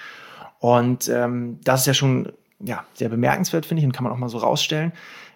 Und 0.60 1.08
ähm, 1.10 1.60
das 1.64 1.82
ist 1.82 1.88
ja 1.88 1.94
schon 1.94 2.32
ja, 2.60 2.86
sehr 2.94 3.10
bemerkenswert, 3.10 3.66
finde 3.66 3.82
ich, 3.82 3.86
und 3.86 3.92
kann 3.92 4.04
man 4.04 4.14
auch 4.14 4.18
mal 4.18 4.30
so 4.30 4.40
rausstellen. 4.40 4.94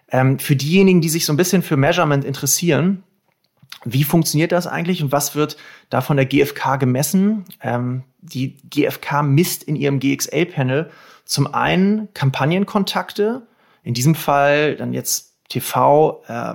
Ähm, 0.10 0.40
für 0.40 0.56
diejenigen, 0.56 1.01
die 1.01 1.10
sich 1.10 1.25
so 1.25 1.34
ein 1.34 1.38
bisschen 1.38 1.62
für 1.62 1.78
Measurement 1.78 2.25
interessieren, 2.25 3.04
wie 3.86 4.04
funktioniert 4.04 4.51
das 4.51 4.68
eigentlich 4.68 5.01
und 5.01 5.12
was 5.12 5.36
wird 5.36 5.58
da 5.90 6.01
von 6.01 6.18
der 6.18 6.25
GfK 6.25 6.78
gemessen? 6.78 7.46
Ähm, 7.62 8.04
die 8.20 8.58
GfK 8.70 9.24
misst 9.24 9.63
in 9.63 9.75
ihrem 9.75 10.00
GXL-Panel 10.00 10.90
zum 11.25 11.54
einen 11.54 12.13
Kampagnenkontakte, 12.13 13.48
in 13.84 13.94
diesem 13.94 14.16
Fall 14.16 14.75
dann 14.75 14.94
jetzt 14.94 15.31
TV, 15.51 16.24
äh, 16.27 16.53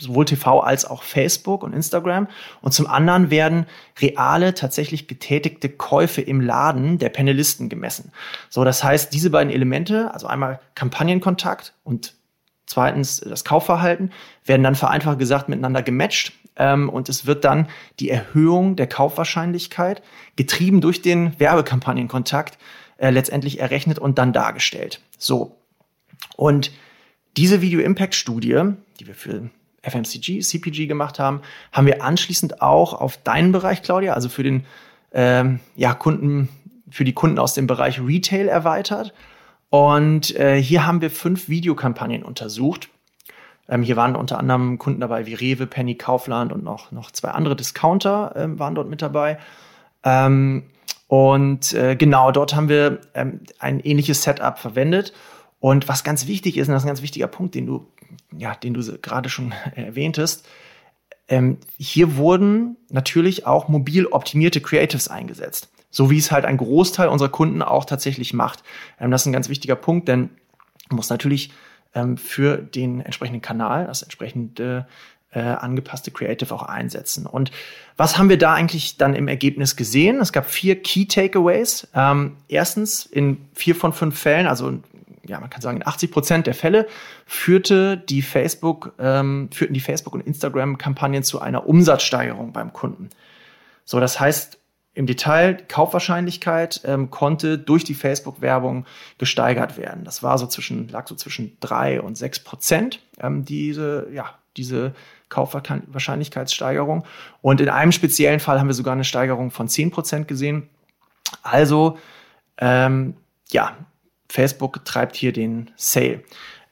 sowohl 0.00 0.24
TV 0.24 0.60
als 0.60 0.86
auch 0.86 1.02
Facebook 1.02 1.62
und 1.62 1.74
Instagram. 1.74 2.26
Und 2.62 2.72
zum 2.72 2.86
anderen 2.86 3.30
werden 3.30 3.66
reale, 4.00 4.54
tatsächlich 4.54 5.08
getätigte 5.08 5.68
Käufe 5.68 6.22
im 6.22 6.40
Laden 6.40 6.98
der 6.98 7.10
Panelisten 7.10 7.68
gemessen. 7.68 8.12
So, 8.48 8.64
das 8.64 8.82
heißt, 8.82 9.12
diese 9.12 9.28
beiden 9.28 9.52
Elemente, 9.52 10.12
also 10.14 10.26
einmal 10.26 10.58
Kampagnenkontakt 10.74 11.74
und 11.84 12.14
zweitens 12.64 13.20
das 13.20 13.44
Kaufverhalten, 13.44 14.10
werden 14.46 14.62
dann 14.62 14.74
vereinfacht 14.74 15.18
gesagt 15.18 15.50
miteinander 15.50 15.82
gematcht. 15.82 16.32
Ähm, 16.56 16.88
und 16.88 17.10
es 17.10 17.26
wird 17.26 17.44
dann 17.44 17.68
die 18.00 18.08
Erhöhung 18.08 18.76
der 18.76 18.86
Kaufwahrscheinlichkeit, 18.86 20.02
getrieben 20.36 20.80
durch 20.80 21.02
den 21.02 21.38
Werbekampagnenkontakt, 21.38 22.56
äh, 22.96 23.10
letztendlich 23.10 23.60
errechnet 23.60 23.98
und 23.98 24.16
dann 24.16 24.32
dargestellt. 24.32 25.02
So. 25.18 25.56
Und 26.36 26.70
diese 27.36 27.60
Video-Impact-Studie, 27.60 28.62
die 29.00 29.06
wir 29.06 29.14
für 29.14 29.50
FMCG, 29.82 30.40
CPG 30.40 30.86
gemacht 30.86 31.18
haben, 31.18 31.42
haben 31.72 31.86
wir 31.86 32.02
anschließend 32.02 32.62
auch 32.62 32.94
auf 32.94 33.16
deinen 33.18 33.52
Bereich, 33.52 33.82
Claudia, 33.82 34.14
also 34.14 34.28
für 34.28 34.42
den 34.42 34.64
ähm, 35.12 35.60
ja, 35.76 35.94
Kunden, 35.94 36.48
für 36.90 37.04
die 37.04 37.12
Kunden 37.12 37.38
aus 37.38 37.54
dem 37.54 37.66
Bereich 37.66 38.00
Retail 38.00 38.48
erweitert. 38.48 39.12
Und 39.70 40.34
äh, 40.36 40.60
hier 40.60 40.86
haben 40.86 41.00
wir 41.00 41.10
fünf 41.10 41.48
Videokampagnen 41.48 42.22
untersucht. 42.22 42.88
Ähm, 43.68 43.82
hier 43.82 43.96
waren 43.96 44.14
unter 44.16 44.38
anderem 44.38 44.78
Kunden 44.78 45.00
dabei 45.00 45.26
wie 45.26 45.34
Rewe, 45.34 45.66
Penny, 45.66 45.96
Kaufland 45.96 46.52
und 46.52 46.62
noch, 46.62 46.92
noch 46.92 47.10
zwei 47.10 47.30
andere 47.30 47.56
Discounter 47.56 48.34
ähm, 48.36 48.58
waren 48.58 48.74
dort 48.74 48.88
mit 48.88 49.02
dabei. 49.02 49.38
Ähm, 50.04 50.64
und 51.08 51.72
äh, 51.74 51.96
genau 51.96 52.30
dort 52.30 52.54
haben 52.54 52.68
wir 52.68 53.00
ähm, 53.14 53.40
ein 53.58 53.80
ähnliches 53.80 54.22
Setup 54.22 54.58
verwendet. 54.58 55.12
Und 55.64 55.88
was 55.88 56.04
ganz 56.04 56.26
wichtig 56.26 56.58
ist, 56.58 56.68
und 56.68 56.74
das 56.74 56.82
ist 56.82 56.84
ein 56.84 56.88
ganz 56.88 57.00
wichtiger 57.00 57.26
Punkt, 57.26 57.54
den 57.54 57.64
du, 57.64 57.86
ja, 58.36 58.54
den 58.54 58.74
du 58.74 58.98
gerade 58.98 59.30
schon 59.30 59.54
erwähntest, 59.74 60.46
ähm, 61.26 61.56
hier 61.78 62.18
wurden 62.18 62.76
natürlich 62.90 63.46
auch 63.46 63.68
mobil 63.68 64.04
optimierte 64.04 64.60
Creatives 64.60 65.08
eingesetzt. 65.08 65.70
So 65.88 66.10
wie 66.10 66.18
es 66.18 66.30
halt 66.30 66.44
ein 66.44 66.58
Großteil 66.58 67.08
unserer 67.08 67.30
Kunden 67.30 67.62
auch 67.62 67.86
tatsächlich 67.86 68.34
macht. 68.34 68.62
Ähm, 69.00 69.10
das 69.10 69.22
ist 69.22 69.26
ein 69.26 69.32
ganz 69.32 69.48
wichtiger 69.48 69.74
Punkt, 69.74 70.06
denn 70.06 70.28
man 70.90 70.96
muss 70.96 71.08
natürlich 71.08 71.50
ähm, 71.94 72.18
für 72.18 72.58
den 72.58 73.00
entsprechenden 73.00 73.40
Kanal 73.40 73.86
das 73.86 74.02
entsprechende 74.02 74.86
äh, 75.30 75.40
angepasste 75.40 76.10
Creative 76.10 76.54
auch 76.54 76.64
einsetzen. 76.64 77.24
Und 77.24 77.50
was 77.96 78.18
haben 78.18 78.28
wir 78.28 78.36
da 78.36 78.52
eigentlich 78.52 78.98
dann 78.98 79.14
im 79.14 79.28
Ergebnis 79.28 79.76
gesehen? 79.76 80.20
Es 80.20 80.34
gab 80.34 80.44
vier 80.50 80.82
Key 80.82 81.06
Takeaways. 81.06 81.88
Ähm, 81.94 82.36
erstens, 82.48 83.06
in 83.06 83.38
vier 83.54 83.74
von 83.74 83.94
fünf 83.94 84.18
Fällen, 84.18 84.46
also 84.46 84.78
ja, 85.26 85.40
man 85.40 85.50
kann 85.50 85.62
sagen, 85.62 85.78
in 85.78 85.86
80 85.86 86.10
Prozent 86.10 86.46
der 86.46 86.54
Fälle 86.54 86.86
führte 87.26 87.96
die 87.96 88.22
Facebook, 88.22 88.92
ähm, 88.98 89.48
führten 89.52 89.74
die 89.74 89.80
Facebook- 89.80 90.14
und 90.14 90.20
Instagram-Kampagnen 90.20 91.22
zu 91.22 91.40
einer 91.40 91.66
Umsatzsteigerung 91.66 92.52
beim 92.52 92.72
Kunden. 92.72 93.10
So, 93.84 94.00
das 94.00 94.20
heißt, 94.20 94.58
im 94.94 95.06
Detail, 95.06 95.56
Kaufwahrscheinlichkeit 95.68 96.82
ähm, 96.84 97.10
konnte 97.10 97.58
durch 97.58 97.82
die 97.82 97.94
Facebook-Werbung 97.94 98.86
gesteigert 99.18 99.76
werden. 99.76 100.04
Das 100.04 100.22
war 100.22 100.38
so 100.38 100.46
zwischen, 100.46 100.88
lag 100.88 101.08
so 101.08 101.16
zwischen 101.16 101.56
drei 101.58 102.00
und 102.00 102.16
sechs 102.16 102.38
Prozent, 102.38 103.00
ähm, 103.20 103.44
diese, 103.44 104.08
ja, 104.12 104.38
diese 104.56 104.94
Kaufwahrscheinlichkeitssteigerung. 105.30 107.04
Und 107.42 107.60
in 107.60 107.68
einem 107.68 107.90
speziellen 107.90 108.38
Fall 108.38 108.60
haben 108.60 108.68
wir 108.68 108.74
sogar 108.74 108.92
eine 108.92 109.04
Steigerung 109.04 109.50
von 109.50 109.68
zehn 109.68 109.90
Prozent 109.90 110.28
gesehen. 110.28 110.68
Also, 111.42 111.98
ähm, 112.58 113.16
ja, 113.50 113.76
Facebook 114.28 114.84
treibt 114.84 115.16
hier 115.16 115.32
den 115.32 115.70
Sale. 115.76 116.22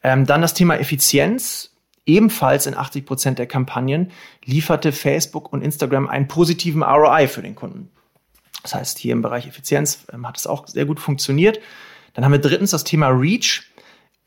Ähm, 0.02 0.26
dann 0.26 0.42
das 0.42 0.54
Thema 0.54 0.76
Effizienz. 0.76 1.70
Ebenfalls 2.04 2.66
in 2.66 2.76
80 2.76 3.06
Prozent 3.06 3.38
der 3.38 3.46
Kampagnen 3.46 4.10
lieferte 4.44 4.90
Facebook 4.90 5.52
und 5.52 5.62
Instagram 5.62 6.08
einen 6.08 6.26
positiven 6.26 6.82
ROI 6.82 7.28
für 7.28 7.42
den 7.42 7.54
Kunden. 7.54 7.90
Das 8.62 8.74
heißt, 8.74 8.98
hier 8.98 9.12
im 9.12 9.22
Bereich 9.22 9.46
Effizienz 9.46 10.06
ähm, 10.12 10.26
hat 10.26 10.36
es 10.36 10.46
auch 10.46 10.66
sehr 10.66 10.84
gut 10.84 10.98
funktioniert. 10.98 11.60
Dann 12.14 12.24
haben 12.24 12.32
wir 12.32 12.40
drittens 12.40 12.70
das 12.70 12.84
Thema 12.84 13.08
Reach. 13.08 13.62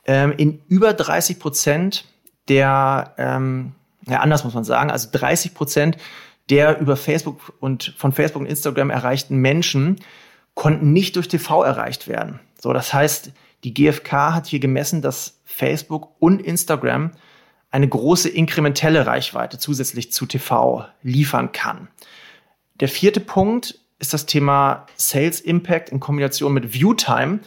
Ähm, 0.06 0.34
in 0.38 0.62
über 0.68 0.94
30 0.94 1.40
Prozent 1.40 2.06
der, 2.48 3.14
ähm, 3.18 3.74
ja, 4.08 4.20
anders 4.20 4.44
muss 4.44 4.54
man 4.54 4.64
sagen, 4.64 4.92
also 4.92 5.10
30 5.12 5.54
Prozent 5.54 5.98
der 6.50 6.80
über 6.80 6.96
Facebook 6.96 7.54
und 7.60 7.96
von 7.98 8.12
Facebook 8.12 8.42
und 8.42 8.48
Instagram 8.48 8.92
erreichten 8.92 9.38
Menschen 9.38 10.00
konnten 10.54 10.94
nicht 10.94 11.16
durch 11.16 11.28
TV 11.28 11.64
erreicht 11.64 12.08
werden. 12.08 12.40
So, 12.66 12.74
das 12.74 12.96
heißt, 12.96 13.32
die 13.64 13.76
GfK 13.76 14.34
hat 14.34 14.48
hier 14.48 14.60
gemessen, 14.60 15.04
dass 15.04 15.40
Facebook 15.44 16.16
und 16.18 16.42
Instagram 16.42 17.12
eine 17.70 17.88
große 17.88 18.28
inkrementelle 18.28 19.06
Reichweite 19.06 19.60
zusätzlich 19.60 20.12
zu 20.12 20.26
TV 20.26 20.88
liefern 21.04 21.52
kann. 21.52 21.90
Der 22.80 22.88
vierte 22.88 23.20
Punkt 23.20 23.80
ist 24.00 24.14
das 24.16 24.26
Thema 24.26 24.88
Sales 24.96 25.42
Impact 25.42 25.90
in 25.90 26.00
Kombination 26.00 26.56
mit 26.56 26.74
View 26.74 26.96
Time. 26.96 27.42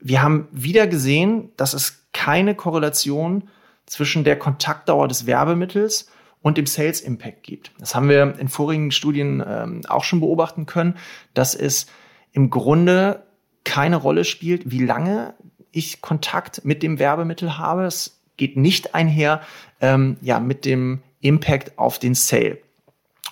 Wir 0.00 0.20
haben 0.20 0.48
wieder 0.50 0.88
gesehen, 0.88 1.52
dass 1.56 1.72
es 1.72 2.08
keine 2.12 2.56
Korrelation 2.56 3.50
zwischen 3.86 4.24
der 4.24 4.36
Kontaktdauer 4.36 5.06
des 5.06 5.26
Werbemittels 5.26 6.10
und 6.42 6.58
dem 6.58 6.66
Sales 6.66 7.02
Impact 7.02 7.44
gibt. 7.44 7.70
Das 7.78 7.94
haben 7.94 8.08
wir 8.08 8.36
in 8.40 8.48
vorigen 8.48 8.90
Studien 8.90 9.44
ähm, 9.46 9.82
auch 9.88 10.02
schon 10.02 10.18
beobachten 10.18 10.66
können, 10.66 10.96
dass 11.34 11.54
es 11.54 11.86
im 12.32 12.50
Grunde 12.50 13.29
keine 13.64 13.96
Rolle 13.96 14.24
spielt, 14.24 14.70
wie 14.70 14.84
lange 14.84 15.34
ich 15.72 16.00
Kontakt 16.00 16.64
mit 16.64 16.82
dem 16.82 16.98
Werbemittel 16.98 17.58
habe. 17.58 17.84
Es 17.84 18.20
geht 18.36 18.56
nicht 18.56 18.94
einher 18.94 19.42
ähm, 19.80 20.16
ja, 20.20 20.40
mit 20.40 20.64
dem 20.64 21.02
Impact 21.20 21.78
auf 21.78 21.98
den 21.98 22.14
Sale. 22.14 22.58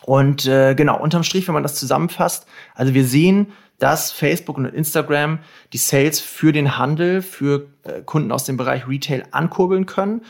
Und 0.02 0.46
äh, 0.46 0.74
genau, 0.74 0.98
unterm 1.00 1.22
Strich, 1.22 1.46
wenn 1.48 1.54
man 1.54 1.62
das 1.62 1.74
zusammenfasst, 1.74 2.46
also 2.74 2.94
wir 2.94 3.04
sehen, 3.04 3.52
dass 3.78 4.10
Facebook 4.10 4.58
und 4.58 4.66
Instagram 4.66 5.38
die 5.72 5.78
Sales 5.78 6.20
für 6.20 6.52
den 6.52 6.78
Handel, 6.78 7.22
für 7.22 7.68
äh, 7.84 8.02
Kunden 8.02 8.32
aus 8.32 8.44
dem 8.44 8.56
Bereich 8.56 8.88
Retail 8.88 9.24
ankurbeln 9.30 9.86
können. 9.86 10.22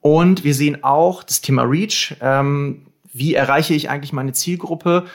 Und 0.00 0.44
wir 0.44 0.54
sehen 0.54 0.84
auch 0.84 1.22
das 1.22 1.40
Thema 1.40 1.62
Reach. 1.62 2.16
Ähm, 2.20 2.86
wie 3.12 3.34
erreiche 3.34 3.74
ich 3.74 3.88
eigentlich 3.90 4.12
meine 4.12 4.32
Zielgruppe? 4.32 5.06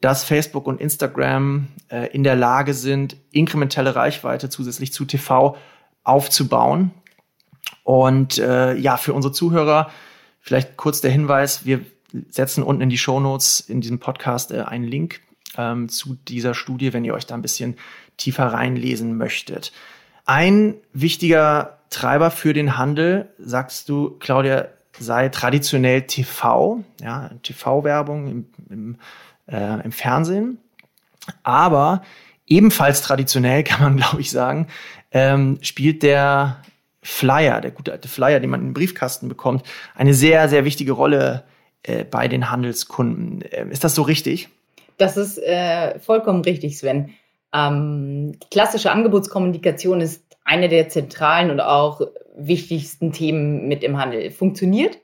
Dass 0.00 0.24
Facebook 0.24 0.66
und 0.66 0.80
Instagram 0.80 1.68
äh, 1.90 2.08
in 2.12 2.22
der 2.22 2.36
Lage 2.36 2.74
sind, 2.74 3.16
inkrementelle 3.30 3.96
Reichweite 3.96 4.48
zusätzlich 4.48 4.92
zu 4.92 5.04
TV 5.04 5.56
aufzubauen. 6.04 6.90
Und 7.82 8.38
äh, 8.38 8.74
ja, 8.74 8.96
für 8.96 9.14
unsere 9.14 9.32
Zuhörer 9.32 9.90
vielleicht 10.40 10.76
kurz 10.76 11.00
der 11.00 11.10
Hinweis, 11.10 11.66
wir 11.66 11.84
setzen 12.28 12.62
unten 12.62 12.82
in 12.82 12.88
die 12.88 12.98
Show 12.98 13.20
Notes 13.20 13.60
in 13.60 13.80
diesem 13.80 13.98
Podcast 13.98 14.52
äh, 14.52 14.60
einen 14.60 14.84
Link 14.84 15.20
ähm, 15.56 15.88
zu 15.88 16.16
dieser 16.28 16.54
Studie, 16.54 16.92
wenn 16.92 17.04
ihr 17.04 17.14
euch 17.14 17.26
da 17.26 17.34
ein 17.34 17.42
bisschen 17.42 17.76
tiefer 18.16 18.46
reinlesen 18.46 19.16
möchtet. 19.16 19.72
Ein 20.24 20.74
wichtiger 20.92 21.78
Treiber 21.90 22.30
für 22.30 22.52
den 22.52 22.78
Handel, 22.78 23.28
sagst 23.38 23.88
du, 23.88 24.16
Claudia, 24.18 24.68
sei 24.98 25.28
traditionell 25.28 26.02
TV, 26.02 26.84
ja, 27.00 27.30
TV-Werbung 27.42 28.28
im, 28.28 28.46
im, 28.70 28.96
äh, 29.46 29.82
im 29.82 29.92
Fernsehen. 29.92 30.58
Aber 31.42 32.02
ebenfalls 32.46 33.02
traditionell 33.02 33.62
kann 33.64 33.82
man, 33.82 33.96
glaube 33.96 34.20
ich, 34.20 34.30
sagen, 34.30 34.68
ähm, 35.12 35.58
spielt 35.62 36.02
der 36.02 36.62
Flyer, 37.02 37.60
der 37.60 37.70
gute 37.70 37.92
alte 37.92 38.08
Flyer, 38.08 38.40
den 38.40 38.50
man 38.50 38.60
im 38.60 38.74
Briefkasten 38.74 39.28
bekommt, 39.28 39.62
eine 39.94 40.12
sehr, 40.12 40.48
sehr 40.48 40.64
wichtige 40.64 40.92
Rolle 40.92 41.44
äh, 41.84 42.04
bei 42.04 42.26
den 42.26 42.50
Handelskunden. 42.50 43.42
Äh, 43.42 43.68
ist 43.70 43.84
das 43.84 43.94
so 43.94 44.02
richtig? 44.02 44.48
Das 44.98 45.16
ist 45.16 45.38
äh, 45.38 45.98
vollkommen 46.00 46.42
richtig, 46.42 46.78
Sven. 46.78 47.10
Ähm, 47.54 48.32
klassische 48.50 48.90
Angebotskommunikation 48.90 50.00
ist 50.00 50.24
eine 50.44 50.68
der 50.68 50.88
zentralen 50.88 51.50
und 51.50 51.60
auch 51.60 52.00
wichtigsten 52.36 53.12
Themen 53.12 53.68
mit 53.68 53.82
im 53.82 53.98
Handel. 53.98 54.30
Funktioniert, 54.30 54.98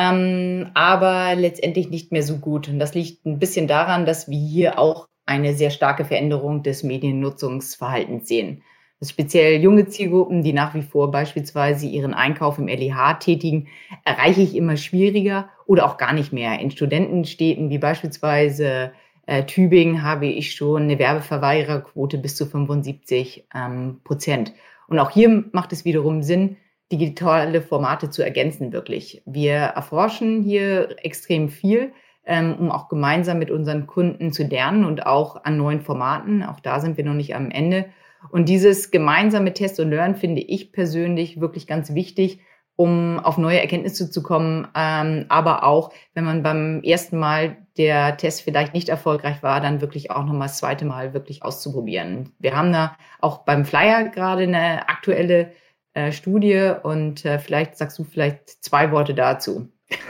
ähm, 0.00 0.70
aber 0.72 1.34
letztendlich 1.36 1.90
nicht 1.90 2.10
mehr 2.10 2.22
so 2.22 2.38
gut. 2.38 2.68
Und 2.68 2.78
das 2.78 2.94
liegt 2.94 3.26
ein 3.26 3.38
bisschen 3.38 3.66
daran, 3.66 4.06
dass 4.06 4.30
wir 4.30 4.38
hier 4.38 4.78
auch 4.78 5.08
eine 5.26 5.52
sehr 5.52 5.68
starke 5.68 6.06
Veränderung 6.06 6.62
des 6.62 6.82
Mediennutzungsverhaltens 6.82 8.26
sehen. 8.26 8.62
Speziell 9.02 9.60
junge 9.60 9.86
Zielgruppen, 9.86 10.42
die 10.42 10.54
nach 10.54 10.74
wie 10.74 10.82
vor 10.82 11.10
beispielsweise 11.10 11.86
ihren 11.86 12.14
Einkauf 12.14 12.58
im 12.58 12.66
LEH 12.66 13.18
tätigen, 13.20 13.68
erreiche 14.04 14.40
ich 14.40 14.56
immer 14.56 14.78
schwieriger 14.78 15.50
oder 15.66 15.84
auch 15.84 15.98
gar 15.98 16.14
nicht 16.14 16.32
mehr. 16.32 16.58
In 16.60 16.70
Studentenstädten 16.70 17.68
wie 17.68 17.78
beispielsweise 17.78 18.92
äh, 19.26 19.44
Tübingen 19.44 20.02
habe 20.02 20.26
ich 20.26 20.54
schon 20.54 20.84
eine 20.84 20.98
Werbeverweigererquote 20.98 22.16
bis 22.16 22.36
zu 22.36 22.46
75 22.46 23.46
ähm, 23.54 24.00
Prozent. 24.02 24.54
Und 24.88 24.98
auch 24.98 25.10
hier 25.10 25.44
macht 25.52 25.72
es 25.74 25.84
wiederum 25.84 26.22
Sinn, 26.22 26.56
digitale 26.90 27.62
Formate 27.62 28.10
zu 28.10 28.22
ergänzen, 28.22 28.72
wirklich. 28.72 29.22
Wir 29.26 29.54
erforschen 29.54 30.42
hier 30.42 30.96
extrem 31.02 31.48
viel, 31.48 31.92
ähm, 32.24 32.56
um 32.58 32.70
auch 32.70 32.88
gemeinsam 32.88 33.38
mit 33.38 33.50
unseren 33.50 33.86
Kunden 33.86 34.32
zu 34.32 34.44
lernen 34.44 34.84
und 34.84 35.06
auch 35.06 35.44
an 35.44 35.56
neuen 35.56 35.80
Formaten. 35.80 36.42
Auch 36.42 36.60
da 36.60 36.80
sind 36.80 36.96
wir 36.96 37.04
noch 37.04 37.14
nicht 37.14 37.34
am 37.34 37.50
Ende. 37.50 37.86
Und 38.30 38.48
dieses 38.48 38.90
gemeinsame 38.90 39.54
Test 39.54 39.80
und 39.80 39.90
Learn 39.90 40.16
finde 40.16 40.42
ich 40.42 40.72
persönlich 40.72 41.40
wirklich 41.40 41.66
ganz 41.66 41.94
wichtig, 41.94 42.40
um 42.76 43.18
auf 43.20 43.38
neue 43.38 43.60
Erkenntnisse 43.60 44.10
zu 44.10 44.22
kommen. 44.22 44.68
Ähm, 44.74 45.26
aber 45.28 45.64
auch, 45.64 45.92
wenn 46.14 46.24
man 46.24 46.42
beim 46.42 46.82
ersten 46.82 47.18
Mal 47.18 47.56
der 47.76 48.16
Test 48.16 48.42
vielleicht 48.42 48.74
nicht 48.74 48.88
erfolgreich 48.88 49.42
war, 49.42 49.60
dann 49.60 49.80
wirklich 49.80 50.10
auch 50.10 50.24
nochmal 50.24 50.48
das 50.48 50.58
zweite 50.58 50.84
Mal 50.84 51.14
wirklich 51.14 51.42
auszuprobieren. 51.42 52.32
Wir 52.38 52.56
haben 52.56 52.72
da 52.72 52.96
auch 53.20 53.38
beim 53.38 53.64
Flyer 53.64 54.08
gerade 54.08 54.42
eine 54.42 54.88
aktuelle 54.88 55.52
äh, 55.94 56.12
Studie 56.12 56.72
und 56.82 57.24
äh, 57.24 57.38
vielleicht 57.38 57.76
sagst 57.76 57.98
du 57.98 58.04
vielleicht 58.04 58.62
zwei 58.62 58.92
Worte 58.92 59.14
dazu. 59.14 59.68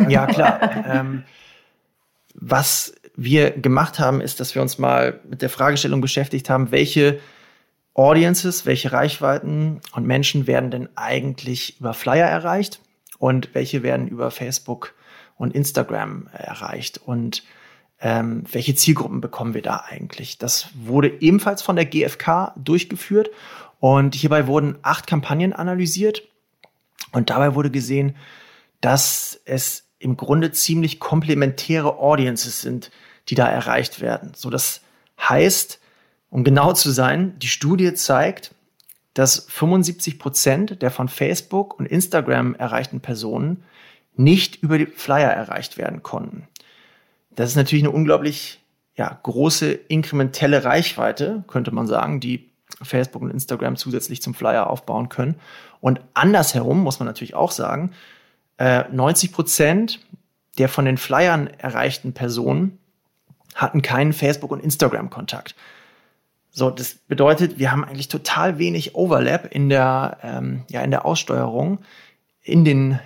Ja, 0.09 0.27
klar. 0.27 0.85
ähm, 0.87 1.25
was 2.35 2.95
wir 3.17 3.51
gemacht 3.51 3.99
haben, 3.99 4.21
ist, 4.21 4.41
dass 4.41 4.55
wir 4.55 4.63
uns 4.63 4.79
mal 4.79 5.21
mit 5.29 5.43
der 5.43 5.51
Fragestellung 5.51 6.01
beschäftigt 6.01 6.49
haben, 6.51 6.71
welche 6.71 7.19
Audiences, 7.95 8.67
welche 8.67 8.93
Reichweiten 8.93 9.81
und 9.93 10.07
Menschen 10.07 10.47
werden 10.47 10.71
denn 10.71 10.89
eigentlich 10.97 11.81
über 11.81 11.93
Flyer 11.93 12.27
erreicht 12.27 12.81
und 13.19 13.55
welche 13.55 13.83
werden 13.83 14.09
über 14.09 14.31
Facebook 14.31 14.95
und 15.37 15.55
Instagram 15.55 16.29
erreicht 16.33 16.99
und 16.99 17.43
ähm, 18.01 18.45
welche 18.51 18.75
Zielgruppen 18.75 19.21
bekommen 19.21 19.53
wir 19.53 19.63
da 19.63 19.85
eigentlich? 19.87 20.39
Das 20.39 20.69
wurde 20.75 21.13
ebenfalls 21.21 21.61
von 21.61 21.77
der 21.77 21.85
GfK 21.85 22.55
durchgeführt 22.57 23.31
und 23.81 24.15
hierbei 24.15 24.47
wurden 24.47 24.79
acht 24.83 25.07
Kampagnen 25.07 25.53
analysiert 25.53 26.23
und 27.13 27.31
dabei 27.31 27.55
wurde 27.55 27.71
gesehen, 27.71 28.15
dass 28.81 29.41
es 29.45 29.89
im 29.99 30.17
Grunde 30.17 30.53
ziemlich 30.53 31.01
komplementäre 31.01 31.99
Audiences 31.99 32.61
sind, 32.61 32.91
die 33.29 33.35
da 33.35 33.49
erreicht 33.49 34.01
werden. 34.01 34.33
So 34.35 34.51
das 34.51 34.83
heißt, 35.19 35.81
um 36.31 36.45
genau 36.45 36.73
zu 36.73 36.91
sein, 36.91 37.39
die 37.39 37.49
Studie 37.49 37.93
zeigt, 37.95 38.55
dass 39.15 39.47
75 39.49 40.19
Prozent 40.19 40.83
der 40.83 40.91
von 40.91 41.09
Facebook 41.09 41.79
und 41.79 41.87
Instagram 41.87 42.55
erreichten 42.55 43.01
Personen 43.01 43.65
nicht 44.15 44.63
über 44.63 44.79
die 44.79 44.87
Flyer 44.87 45.31
erreicht 45.31 45.79
werden 45.79 46.03
konnten. 46.03 46.47
Das 47.35 47.51
ist 47.51 47.57
natürlich 47.57 47.85
eine 47.85 47.93
unglaublich 47.93 48.61
ja, 48.97 49.19
große 49.23 49.73
inkrementelle 49.73 50.65
Reichweite, 50.65 51.45
könnte 51.47 51.71
man 51.71 51.87
sagen, 51.87 52.21
die 52.21 52.50
Facebook 52.83 53.23
und 53.23 53.31
Instagram 53.31 53.77
zusätzlich 53.77 54.23
zum 54.23 54.35
Flyer 54.35 54.69
aufbauen 54.69 55.09
können. 55.09 55.37
Und 55.81 56.01
andersherum 56.15 56.83
muss 56.83 56.99
man 56.99 57.07
natürlich 57.07 57.35
auch 57.35 57.53
sagen, 57.53 57.93
90 58.59 59.31
äh, 59.31 59.33
Prozent 59.33 60.01
der 60.59 60.69
von 60.69 60.85
den 60.85 60.99
Flyern 60.99 61.47
erreichten 61.47 62.13
Personen 62.13 62.79
hatten 63.55 63.83
keinen 63.83 64.13
Facebook- 64.13 64.51
und 64.51 64.63
Instagram-Kontakt. 64.63 65.55
So, 66.51 66.71
das 66.71 66.95
bedeutet, 66.95 67.59
wir 67.59 67.71
haben 67.71 67.85
eigentlich 67.85 68.09
total 68.09 68.59
wenig 68.59 68.95
Overlap 68.95 69.55
in 69.55 69.69
der, 69.69 70.19
ähm, 70.23 70.65
ja, 70.69 70.83
in 70.83 70.91
der 70.91 71.07
Aussteuerung 71.07 71.79
in 72.43 72.65
den, 72.65 72.99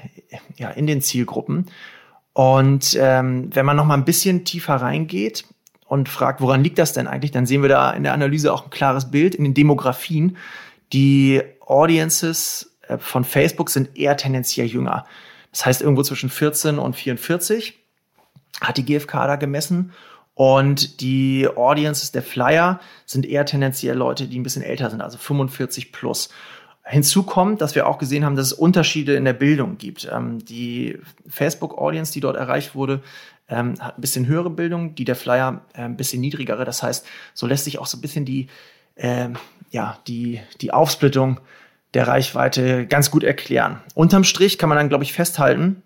ja, 0.56 0.70
in 0.70 0.86
den 0.86 1.02
Zielgruppen. 1.02 1.66
Und 2.32 2.96
ähm, 2.98 3.54
wenn 3.54 3.66
man 3.66 3.76
noch 3.76 3.84
mal 3.84 3.94
ein 3.94 4.04
bisschen 4.04 4.44
tiefer 4.44 4.76
reingeht 4.76 5.44
und 5.86 6.08
fragt, 6.08 6.40
woran 6.40 6.64
liegt 6.64 6.78
das 6.78 6.92
denn 6.92 7.06
eigentlich, 7.06 7.30
dann 7.30 7.46
sehen 7.46 7.62
wir 7.62 7.68
da 7.68 7.90
in 7.90 8.02
der 8.02 8.14
Analyse 8.14 8.52
auch 8.52 8.64
ein 8.64 8.70
klares 8.70 9.10
Bild 9.10 9.34
in 9.34 9.44
den 9.44 9.54
Demografien. 9.54 10.36
Die 10.92 11.42
Audiences 11.60 12.76
äh, 12.88 12.98
von 12.98 13.24
Facebook 13.24 13.70
sind 13.70 13.96
eher 13.96 14.16
tendenziell 14.16 14.66
jünger. 14.66 15.06
Das 15.50 15.66
heißt, 15.66 15.82
irgendwo 15.82 16.02
zwischen 16.02 16.30
14 16.30 16.78
und 16.78 16.96
44 16.96 17.78
hat 18.60 18.76
die 18.76 18.84
GfK 18.84 19.26
da 19.26 19.36
gemessen. 19.36 19.92
Und 20.34 21.00
die 21.00 21.48
Audiences 21.54 22.10
der 22.10 22.22
Flyer 22.22 22.80
sind 23.06 23.24
eher 23.24 23.46
tendenziell 23.46 23.96
Leute, 23.96 24.26
die 24.26 24.38
ein 24.38 24.42
bisschen 24.42 24.62
älter 24.62 24.90
sind, 24.90 25.00
also 25.00 25.16
45 25.16 25.92
plus. 25.92 26.30
Hinzu 26.86 27.22
kommt, 27.22 27.60
dass 27.60 27.74
wir 27.74 27.86
auch 27.86 27.98
gesehen 27.98 28.24
haben, 28.24 28.36
dass 28.36 28.48
es 28.48 28.52
Unterschiede 28.52 29.14
in 29.14 29.24
der 29.24 29.32
Bildung 29.32 29.78
gibt. 29.78 30.08
Ähm, 30.12 30.44
die 30.44 30.98
Facebook-Audience, 31.28 32.12
die 32.12 32.20
dort 32.20 32.36
erreicht 32.36 32.74
wurde, 32.74 33.00
ähm, 33.48 33.74
hat 33.80 33.98
ein 33.98 34.00
bisschen 34.00 34.26
höhere 34.26 34.50
Bildung, 34.50 34.94
die 34.94 35.04
der 35.04 35.16
Flyer 35.16 35.62
äh, 35.74 35.82
ein 35.82 35.96
bisschen 35.96 36.20
niedrigere. 36.20 36.64
Das 36.64 36.82
heißt, 36.82 37.06
so 37.34 37.46
lässt 37.46 37.64
sich 37.64 37.78
auch 37.78 37.86
so 37.86 37.98
ein 37.98 38.00
bisschen 38.00 38.24
die, 38.24 38.48
äh, 38.94 39.28
ja, 39.70 39.98
die, 40.06 40.40
die 40.60 40.72
Aufsplittung 40.72 41.40
der 41.94 42.08
Reichweite 42.08 42.86
ganz 42.86 43.10
gut 43.10 43.22
erklären. 43.22 43.80
Unterm 43.94 44.24
Strich 44.24 44.58
kann 44.58 44.68
man 44.68 44.78
dann, 44.78 44.88
glaube 44.88 45.04
ich, 45.04 45.12
festhalten, 45.12 45.82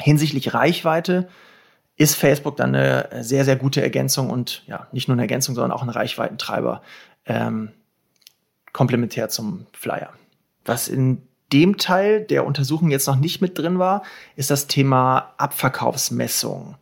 hinsichtlich 0.00 0.54
Reichweite 0.54 1.28
ist 1.96 2.14
Facebook 2.14 2.56
dann 2.56 2.74
eine 2.74 3.24
sehr, 3.24 3.44
sehr 3.44 3.56
gute 3.56 3.82
Ergänzung 3.82 4.30
und 4.30 4.62
ja, 4.66 4.86
nicht 4.92 5.08
nur 5.08 5.16
eine 5.16 5.22
Ergänzung, 5.22 5.54
sondern 5.54 5.72
auch 5.72 5.82
ein 5.82 5.88
Reichweitentreiber 5.88 6.82
ähm, 7.26 7.72
komplementär 8.72 9.28
zum 9.28 9.66
Flyer. 9.72 10.12
Was 10.64 10.88
in 10.88 11.27
dem 11.52 11.76
Teil 11.76 12.22
der 12.22 12.46
Untersuchung 12.46 12.90
jetzt 12.90 13.06
noch 13.06 13.16
nicht 13.16 13.40
mit 13.40 13.58
drin 13.58 13.78
war, 13.78 14.02
ist 14.36 14.50
das 14.50 14.66
Thema 14.66 15.34
Abverkaufsmessung. 15.38 16.76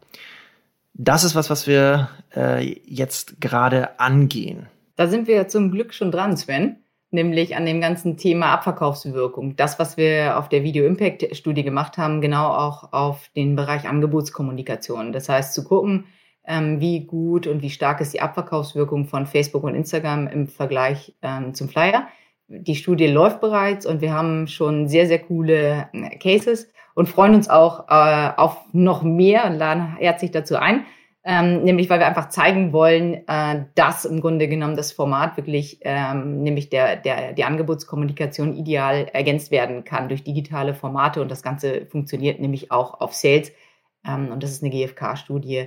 Das 0.94 1.24
ist 1.24 1.34
was, 1.34 1.50
was 1.50 1.66
wir 1.66 2.08
äh, 2.34 2.76
jetzt 2.84 3.40
gerade 3.40 4.00
angehen. 4.00 4.66
Da 4.96 5.08
sind 5.08 5.28
wir 5.28 5.46
zum 5.48 5.70
Glück 5.70 5.92
schon 5.92 6.10
dran, 6.10 6.36
Sven 6.36 6.76
nämlich 7.10 7.56
an 7.56 7.66
dem 7.66 7.80
ganzen 7.80 8.16
Thema 8.16 8.52
Abverkaufswirkung. 8.52 9.56
Das, 9.56 9.78
was 9.78 9.96
wir 9.96 10.38
auf 10.38 10.48
der 10.48 10.62
Video 10.62 10.86
Impact 10.86 11.36
Studie 11.36 11.62
gemacht 11.62 11.98
haben, 11.98 12.20
genau 12.20 12.48
auch 12.48 12.92
auf 12.92 13.28
den 13.34 13.56
Bereich 13.56 13.88
Angebotskommunikation. 13.88 15.12
Das 15.12 15.28
heißt, 15.28 15.54
zu 15.54 15.64
gucken, 15.64 16.04
ähm, 16.46 16.80
wie 16.80 17.00
gut 17.00 17.46
und 17.46 17.62
wie 17.62 17.70
stark 17.70 18.00
ist 18.00 18.14
die 18.14 18.20
Abverkaufswirkung 18.20 19.06
von 19.06 19.26
Facebook 19.26 19.64
und 19.64 19.74
Instagram 19.74 20.28
im 20.28 20.46
Vergleich 20.46 21.14
ähm, 21.22 21.54
zum 21.54 21.68
Flyer. 21.68 22.06
Die 22.48 22.76
Studie 22.76 23.06
läuft 23.06 23.40
bereits 23.40 23.86
und 23.86 24.00
wir 24.00 24.12
haben 24.12 24.46
schon 24.46 24.88
sehr, 24.88 25.06
sehr 25.06 25.18
coole 25.18 25.88
äh, 25.92 26.16
Cases 26.18 26.68
und 26.94 27.08
freuen 27.08 27.34
uns 27.34 27.48
auch 27.48 27.88
äh, 27.88 28.30
auf 28.36 28.58
noch 28.72 29.02
mehr 29.02 29.46
und 29.46 29.54
laden 29.54 29.96
herzlich 29.96 30.30
dazu 30.30 30.56
ein 30.56 30.84
ähm, 31.28 31.64
nämlich 31.64 31.90
weil 31.90 31.98
wir 31.98 32.06
einfach 32.06 32.28
zeigen 32.28 32.72
wollen, 32.72 33.26
äh, 33.26 33.64
dass 33.74 34.04
im 34.04 34.20
Grunde 34.20 34.46
genommen 34.46 34.76
das 34.76 34.92
Format 34.92 35.36
wirklich, 35.36 35.80
ähm, 35.82 36.44
nämlich 36.44 36.70
der, 36.70 36.94
der, 36.94 37.32
die 37.32 37.42
Angebotskommunikation 37.42 38.54
ideal 38.54 39.08
ergänzt 39.12 39.50
werden 39.50 39.82
kann 39.82 40.08
durch 40.08 40.22
digitale 40.22 40.72
Formate 40.72 41.20
und 41.20 41.28
das 41.28 41.42
Ganze 41.42 41.86
funktioniert 41.86 42.38
nämlich 42.38 42.70
auch 42.70 43.00
auf 43.00 43.12
Sales. 43.12 43.50
Ähm, 44.06 44.30
und 44.30 44.40
das 44.44 44.52
ist 44.52 44.62
eine 44.62 44.70
GfK-Studie, 44.70 45.66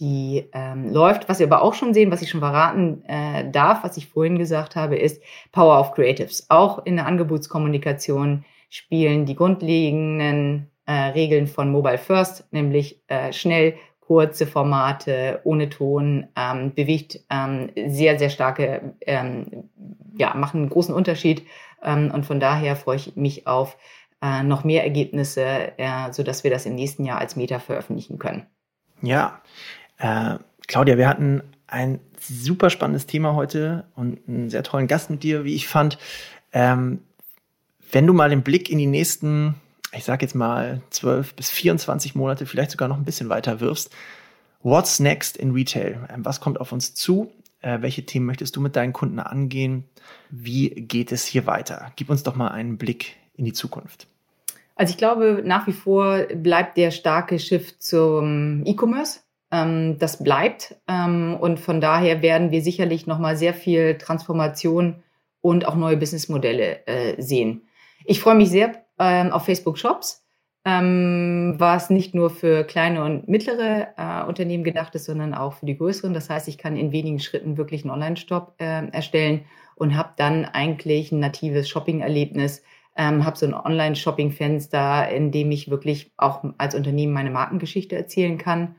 die 0.00 0.48
ähm, 0.52 0.92
läuft. 0.92 1.28
Was 1.28 1.38
wir 1.38 1.46
aber 1.46 1.62
auch 1.62 1.74
schon 1.74 1.94
sehen, 1.94 2.10
was 2.10 2.22
ich 2.22 2.30
schon 2.30 2.40
verraten 2.40 3.04
äh, 3.06 3.48
darf, 3.50 3.84
was 3.84 3.96
ich 3.96 4.08
vorhin 4.08 4.38
gesagt 4.38 4.74
habe, 4.74 4.96
ist 4.96 5.22
Power 5.52 5.78
of 5.78 5.92
Creatives. 5.92 6.46
Auch 6.48 6.84
in 6.86 6.96
der 6.96 7.06
Angebotskommunikation 7.06 8.44
spielen 8.70 9.26
die 9.26 9.36
grundlegenden 9.36 10.70
äh, 10.86 10.92
Regeln 10.92 11.46
von 11.46 11.70
Mobile 11.70 11.98
First, 11.98 12.44
nämlich 12.50 13.02
äh, 13.08 13.32
schnell, 13.32 13.74
kurze 14.00 14.46
Formate 14.48 15.40
ohne 15.44 15.68
Ton, 15.68 16.26
ähm, 16.34 16.74
bewegt 16.74 17.20
ähm, 17.30 17.70
sehr, 17.86 18.18
sehr 18.18 18.30
starke, 18.30 18.94
ähm, 19.02 19.70
ja, 20.18 20.34
machen 20.34 20.62
einen 20.62 20.70
großen 20.70 20.94
Unterschied 20.94 21.46
Ähm, 21.82 22.10
und 22.12 22.26
von 22.26 22.40
daher 22.40 22.76
freue 22.76 22.96
ich 22.96 23.16
mich 23.16 23.46
auf 23.46 23.76
äh, 24.20 24.42
noch 24.42 24.64
mehr 24.64 24.84
Ergebnisse, 24.84 25.78
äh, 25.78 26.12
sodass 26.12 26.44
wir 26.44 26.50
das 26.50 26.66
im 26.66 26.74
nächsten 26.74 27.04
Jahr 27.04 27.18
als 27.18 27.36
Meta 27.36 27.58
veröffentlichen 27.58 28.18
können. 28.18 28.46
Ja, 29.02 29.40
äh, 30.00 30.38
Claudia, 30.66 30.98
wir 30.98 31.08
hatten 31.08 31.42
ein 31.66 32.00
super 32.18 32.70
spannendes 32.70 33.06
Thema 33.06 33.34
heute 33.34 33.84
und 33.94 34.18
einen 34.28 34.50
sehr 34.50 34.62
tollen 34.62 34.88
Gast 34.88 35.10
mit 35.10 35.22
dir, 35.22 35.44
wie 35.44 35.54
ich 35.54 35.68
fand. 35.68 35.98
Ähm, 36.52 37.00
wenn 37.92 38.06
du 38.06 38.12
mal 38.12 38.30
den 38.30 38.42
Blick 38.42 38.70
in 38.70 38.78
die 38.78 38.86
nächsten, 38.86 39.54
ich 39.92 40.04
sag 40.04 40.22
jetzt 40.22 40.34
mal 40.34 40.80
12 40.90 41.34
bis 41.34 41.50
24 41.50 42.14
Monate, 42.14 42.46
vielleicht 42.46 42.70
sogar 42.72 42.88
noch 42.88 42.96
ein 42.96 43.04
bisschen 43.04 43.28
weiter 43.28 43.60
wirfst, 43.60 43.90
what's 44.62 45.00
next 45.00 45.36
in 45.36 45.52
Retail? 45.52 46.08
Ähm, 46.12 46.24
was 46.24 46.40
kommt 46.40 46.60
auf 46.60 46.72
uns 46.72 46.94
zu? 46.94 47.32
Äh, 47.60 47.82
welche 47.82 48.04
Themen 48.06 48.26
möchtest 48.26 48.56
du 48.56 48.60
mit 48.60 48.76
deinen 48.76 48.92
Kunden 48.92 49.18
angehen? 49.18 49.84
Wie 50.30 50.70
geht 50.70 51.12
es 51.12 51.24
hier 51.24 51.46
weiter? 51.46 51.92
Gib 51.96 52.10
uns 52.10 52.22
doch 52.22 52.36
mal 52.36 52.48
einen 52.48 52.78
Blick 52.78 53.16
in 53.34 53.44
die 53.44 53.52
Zukunft. 53.52 54.06
Also 54.76 54.92
ich 54.92 54.96
glaube, 54.96 55.42
nach 55.44 55.66
wie 55.66 55.72
vor 55.72 56.20
bleibt 56.34 56.78
der 56.78 56.90
starke 56.90 57.38
Shift 57.38 57.82
zum 57.82 58.64
E-Commerce. 58.64 59.20
Ähm, 59.52 59.98
das 59.98 60.22
bleibt. 60.22 60.76
Ähm, 60.88 61.36
und 61.40 61.58
von 61.58 61.80
daher 61.80 62.22
werden 62.22 62.50
wir 62.50 62.62
sicherlich 62.62 63.06
nochmal 63.06 63.36
sehr 63.36 63.54
viel 63.54 63.98
Transformation 63.98 65.02
und 65.40 65.66
auch 65.66 65.74
neue 65.74 65.96
Businessmodelle 65.96 66.86
äh, 66.86 67.20
sehen. 67.20 67.62
Ich 68.04 68.20
freue 68.20 68.36
mich 68.36 68.50
sehr 68.50 68.84
ähm, 68.98 69.32
auf 69.32 69.44
Facebook 69.44 69.78
Shops, 69.78 70.24
ähm, 70.64 71.54
was 71.58 71.90
nicht 71.90 72.14
nur 72.14 72.30
für 72.30 72.64
kleine 72.64 73.02
und 73.02 73.28
mittlere 73.28 73.88
äh, 73.96 74.28
Unternehmen 74.28 74.64
gedacht 74.64 74.94
ist, 74.94 75.06
sondern 75.06 75.34
auch 75.34 75.54
für 75.54 75.66
die 75.66 75.76
größeren. 75.76 76.14
Das 76.14 76.30
heißt, 76.30 76.46
ich 76.48 76.58
kann 76.58 76.76
in 76.76 76.92
wenigen 76.92 77.18
Schritten 77.18 77.56
wirklich 77.56 77.82
einen 77.82 77.92
Online-Shop 77.92 78.54
äh, 78.58 78.86
erstellen 78.88 79.46
und 79.74 79.96
habe 79.96 80.10
dann 80.16 80.44
eigentlich 80.44 81.10
ein 81.10 81.20
natives 81.20 81.68
Shopping-Erlebnis, 81.68 82.62
ähm, 82.96 83.24
habe 83.24 83.36
so 83.36 83.46
ein 83.46 83.54
Online-Shopping-Fenster, 83.54 85.08
in 85.08 85.32
dem 85.32 85.50
ich 85.50 85.70
wirklich 85.70 86.12
auch 86.18 86.44
als 86.58 86.74
Unternehmen 86.74 87.14
meine 87.14 87.30
Markengeschichte 87.30 87.96
erzählen 87.96 88.38
kann 88.38 88.76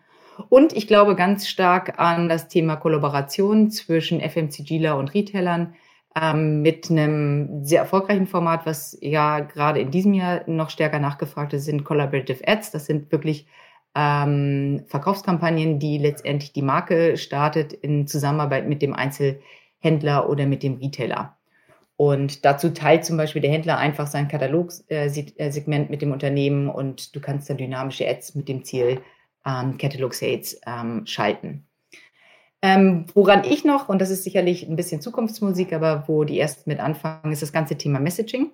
und 0.50 0.74
ich 0.74 0.88
glaube 0.88 1.16
ganz 1.16 1.48
stark 1.48 2.00
an 2.00 2.30
das 2.30 2.48
Thema 2.48 2.76
Kollaboration 2.76 3.70
zwischen 3.72 4.22
FMCGler 4.22 4.98
und 4.98 5.14
Retailern 5.14 5.76
ähm, 6.20 6.62
mit 6.62 6.90
einem 6.90 7.64
sehr 7.64 7.82
erfolgreichen 7.82 8.28
Format, 8.28 8.66
was 8.66 8.98
ja 9.02 9.40
gerade 9.40 9.80
in 9.80 9.92
diesem 9.92 10.14
Jahr 10.14 10.42
noch 10.48 10.70
stärker 10.70 11.00
nachgefragt 11.00 11.54
ist, 11.54 11.66
sind 11.66 11.84
Collaborative 11.84 12.46
Ads. 12.48 12.72
Das 12.72 12.86
sind 12.86 13.12
wirklich 13.12 13.48
ähm, 13.96 14.84
Verkaufskampagnen, 14.88 15.80
die 15.80 15.98
letztendlich 15.98 16.54
die 16.54 16.62
Marke 16.62 17.18
startet 17.18 17.74
in 17.74 18.08
Zusammenarbeit 18.08 18.68
mit 18.68 18.82
dem 18.82 18.94
Einzelhändler 18.94 20.30
oder 20.30 20.46
mit 20.46 20.64
dem 20.64 20.78
Retailer. 20.78 21.38
Und 21.96 22.46
dazu 22.46 22.70
teilt 22.72 23.06
zum 23.06 23.16
Beispiel 23.16 23.42
der 23.42 23.52
Händler 23.52 23.78
einfach 23.78 24.08
sein 24.08 24.28
Katalogsegment 24.28 25.90
mit 25.90 26.02
dem 26.02 26.12
Unternehmen 26.12 26.68
und 26.68 27.16
du 27.16 27.20
kannst 27.20 27.50
dann 27.50 27.58
dynamische 27.58 28.08
Ads 28.08 28.36
mit 28.36 28.50
dem 28.50 28.64
Ziel 28.64 29.02
ähm, 29.46 29.78
Catalog 29.78 30.14
Sales 30.14 30.60
ähm, 30.66 31.06
schalten. 31.06 31.68
Ähm, 32.62 33.06
woran 33.16 33.44
ich 33.44 33.66
noch, 33.66 33.90
und 33.90 34.00
das 34.00 34.12
ist 34.12 34.24
sicherlich 34.24 34.68
ein 34.68 34.76
bisschen 34.76 35.02
Zukunftsmusik, 35.02 35.74
aber 35.74 36.08
wo 36.08 36.24
die 36.24 36.40
ersten 36.40 36.70
mit 36.70 36.80
anfangen, 36.80 37.32
ist 37.32 37.42
das 37.42 37.54
ganze 37.54 37.76
Thema 37.76 38.00
Messaging. 38.00 38.52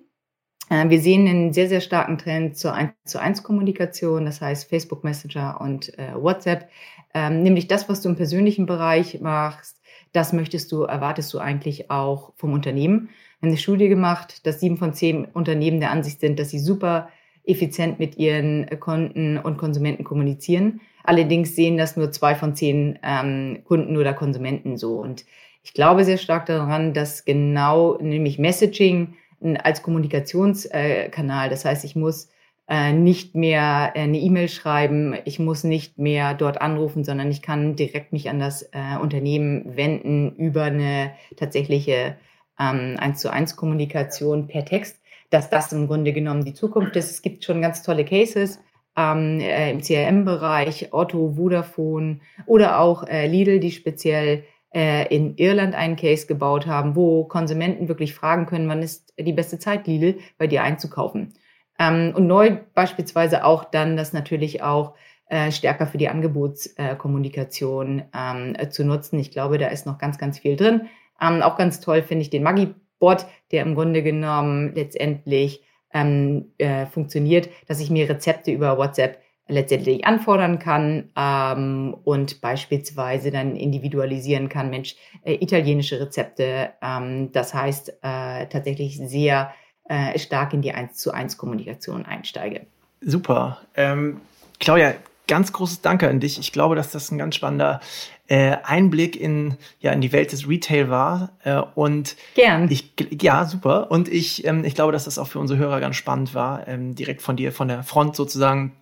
Äh, 0.70 0.88
wir 0.88 1.00
sehen 1.00 1.28
einen 1.28 1.52
sehr, 1.52 1.68
sehr 1.68 1.82
starken 1.82 2.16
Trend 2.16 2.56
zur 2.56 2.72
1 2.72 2.92
zu 3.04 3.20
1 3.20 3.42
Kommunikation, 3.42 4.24
das 4.24 4.40
heißt 4.40 4.68
Facebook 4.68 5.04
Messenger 5.04 5.60
und 5.60 5.98
äh, 5.98 6.14
WhatsApp. 6.14 6.68
Ähm, 7.14 7.42
nämlich 7.42 7.68
das, 7.68 7.88
was 7.88 8.00
du 8.00 8.08
im 8.08 8.16
persönlichen 8.16 8.66
Bereich 8.66 9.20
machst, 9.20 9.80
das 10.12 10.32
möchtest 10.32 10.72
du, 10.72 10.82
erwartest 10.82 11.32
du 11.34 11.38
eigentlich 11.38 11.90
auch 11.90 12.32
vom 12.36 12.52
Unternehmen. 12.52 13.10
Wir 13.40 13.46
haben 13.46 13.48
eine 13.48 13.56
Studie 13.58 13.88
gemacht, 13.88 14.46
dass 14.46 14.60
sieben 14.60 14.78
von 14.78 14.94
zehn 14.94 15.26
Unternehmen 15.26 15.80
der 15.80 15.90
Ansicht 15.90 16.20
sind, 16.20 16.38
dass 16.38 16.50
sie 16.50 16.58
super 16.58 17.08
effizient 17.48 17.98
mit 17.98 18.18
ihren 18.18 18.68
Kunden 18.80 19.38
und 19.38 19.56
Konsumenten 19.56 20.04
kommunizieren. 20.04 20.80
Allerdings 21.04 21.56
sehen 21.56 21.78
das 21.78 21.96
nur 21.96 22.12
zwei 22.12 22.34
von 22.34 22.54
zehn 22.54 22.98
ähm, 23.02 23.60
Kunden 23.64 23.96
oder 23.96 24.12
Konsumenten 24.12 24.76
so. 24.76 25.00
Und 25.00 25.24
ich 25.64 25.72
glaube 25.72 26.04
sehr 26.04 26.18
stark 26.18 26.46
daran, 26.46 26.92
dass 26.92 27.24
genau 27.24 27.98
nämlich 28.00 28.38
Messaging 28.38 29.14
als 29.62 29.82
Kommunikationskanal, 29.82 31.48
das 31.48 31.64
heißt, 31.64 31.84
ich 31.84 31.96
muss 31.96 32.28
äh, 32.68 32.92
nicht 32.92 33.34
mehr 33.34 33.92
eine 33.94 34.18
E-Mail 34.18 34.48
schreiben, 34.48 35.14
ich 35.24 35.38
muss 35.38 35.64
nicht 35.64 35.98
mehr 35.98 36.34
dort 36.34 36.60
anrufen, 36.60 37.04
sondern 37.04 37.30
ich 37.30 37.40
kann 37.40 37.76
direkt 37.76 38.12
mich 38.12 38.28
an 38.28 38.40
das 38.40 38.62
äh, 38.72 38.98
Unternehmen 39.00 39.76
wenden 39.76 40.34
über 40.36 40.64
eine 40.64 41.12
tatsächliche 41.36 42.16
ähm, 42.58 42.96
1 42.98 43.20
zu 43.20 43.32
1 43.32 43.56
Kommunikation 43.56 44.48
per 44.48 44.64
Text 44.64 45.00
dass 45.30 45.50
das 45.50 45.72
im 45.72 45.86
Grunde 45.86 46.12
genommen 46.12 46.44
die 46.44 46.54
Zukunft 46.54 46.96
ist. 46.96 47.10
Es 47.10 47.22
gibt 47.22 47.44
schon 47.44 47.60
ganz 47.60 47.82
tolle 47.82 48.04
Cases 48.04 48.58
ähm, 48.96 49.40
äh, 49.40 49.70
im 49.70 49.80
CRM-Bereich, 49.80 50.92
Otto, 50.92 51.34
Vodafone 51.36 52.20
oder 52.46 52.80
auch 52.80 53.06
äh, 53.06 53.26
Lidl, 53.26 53.60
die 53.60 53.70
speziell 53.70 54.44
äh, 54.74 55.14
in 55.14 55.36
Irland 55.36 55.74
einen 55.74 55.96
Case 55.96 56.26
gebaut 56.26 56.66
haben, 56.66 56.96
wo 56.96 57.24
Konsumenten 57.24 57.88
wirklich 57.88 58.14
fragen 58.14 58.46
können, 58.46 58.68
wann 58.68 58.82
ist 58.82 59.14
die 59.18 59.32
beste 59.32 59.58
Zeit, 59.58 59.86
Lidl, 59.86 60.18
bei 60.36 60.46
dir 60.46 60.62
einzukaufen. 60.62 61.34
Ähm, 61.78 62.12
und 62.14 62.26
neu 62.26 62.56
beispielsweise 62.74 63.44
auch 63.44 63.64
dann 63.64 63.96
das 63.96 64.12
natürlich 64.12 64.62
auch 64.62 64.94
äh, 65.28 65.52
stärker 65.52 65.86
für 65.86 65.98
die 65.98 66.08
Angebotskommunikation 66.08 68.02
ähm, 68.14 68.56
zu 68.70 68.84
nutzen. 68.84 69.18
Ich 69.18 69.30
glaube, 69.30 69.58
da 69.58 69.68
ist 69.68 69.86
noch 69.86 69.98
ganz, 69.98 70.18
ganz 70.18 70.38
viel 70.38 70.56
drin. 70.56 70.88
Ähm, 71.20 71.42
auch 71.42 71.56
ganz 71.56 71.80
toll 71.80 72.02
finde 72.02 72.22
ich 72.22 72.30
den 72.30 72.42
Maggi 72.42 72.74
Bot, 72.98 73.26
der 73.52 73.62
im 73.62 73.74
Grunde 73.74 74.02
genommen 74.02 74.74
letztendlich 74.74 75.62
ähm, 75.92 76.52
äh, 76.58 76.86
funktioniert, 76.86 77.48
dass 77.66 77.80
ich 77.80 77.90
mir 77.90 78.08
Rezepte 78.08 78.50
über 78.50 78.76
WhatsApp 78.78 79.18
letztendlich 79.48 80.04
anfordern 80.04 80.58
kann 80.58 81.10
ähm, 81.16 81.96
und 82.04 82.40
beispielsweise 82.40 83.30
dann 83.30 83.56
individualisieren 83.56 84.48
kann, 84.48 84.68
Mensch, 84.68 84.96
äh, 85.22 85.34
italienische 85.34 86.00
Rezepte, 86.00 86.70
ähm, 86.82 87.32
das 87.32 87.54
heißt 87.54 87.88
äh, 88.02 88.46
tatsächlich 88.46 88.98
sehr 88.98 89.54
äh, 89.88 90.18
stark 90.18 90.52
in 90.52 90.60
die 90.60 90.72
1 90.72 90.98
zu 90.98 91.12
1 91.12 91.38
Kommunikation 91.38 92.04
einsteige. 92.04 92.66
Super. 93.00 93.62
Ähm, 93.74 94.20
Claudia, 94.60 94.94
ganz 95.28 95.52
großes 95.52 95.82
Danke 95.82 96.08
an 96.08 96.18
dich. 96.18 96.38
Ich 96.38 96.52
glaube, 96.52 96.74
dass 96.74 96.90
das 96.90 97.12
ein 97.12 97.18
ganz 97.18 97.36
spannender 97.36 97.80
äh, 98.26 98.56
Einblick 98.64 99.14
in, 99.14 99.56
ja, 99.80 99.92
in 99.92 100.00
die 100.00 100.12
Welt 100.12 100.32
des 100.32 100.48
Retail 100.48 100.90
war. 100.90 101.30
Äh, 101.44 101.60
und 101.74 102.16
Gern. 102.34 102.68
Ich, 102.70 102.92
ja, 103.22 103.44
super. 103.44 103.90
Und 103.90 104.08
ich, 104.08 104.44
ähm, 104.44 104.64
ich 104.64 104.74
glaube, 104.74 104.92
dass 104.92 105.04
das 105.04 105.18
auch 105.18 105.28
für 105.28 105.38
unsere 105.38 105.58
Hörer 105.58 105.80
ganz 105.80 105.96
spannend 105.96 106.34
war, 106.34 106.66
ähm, 106.66 106.94
direkt 106.94 107.22
von 107.22 107.36
dir, 107.36 107.52
von 107.52 107.68
der 107.68 107.84
Front 107.84 108.16
sozusagen. 108.16 108.72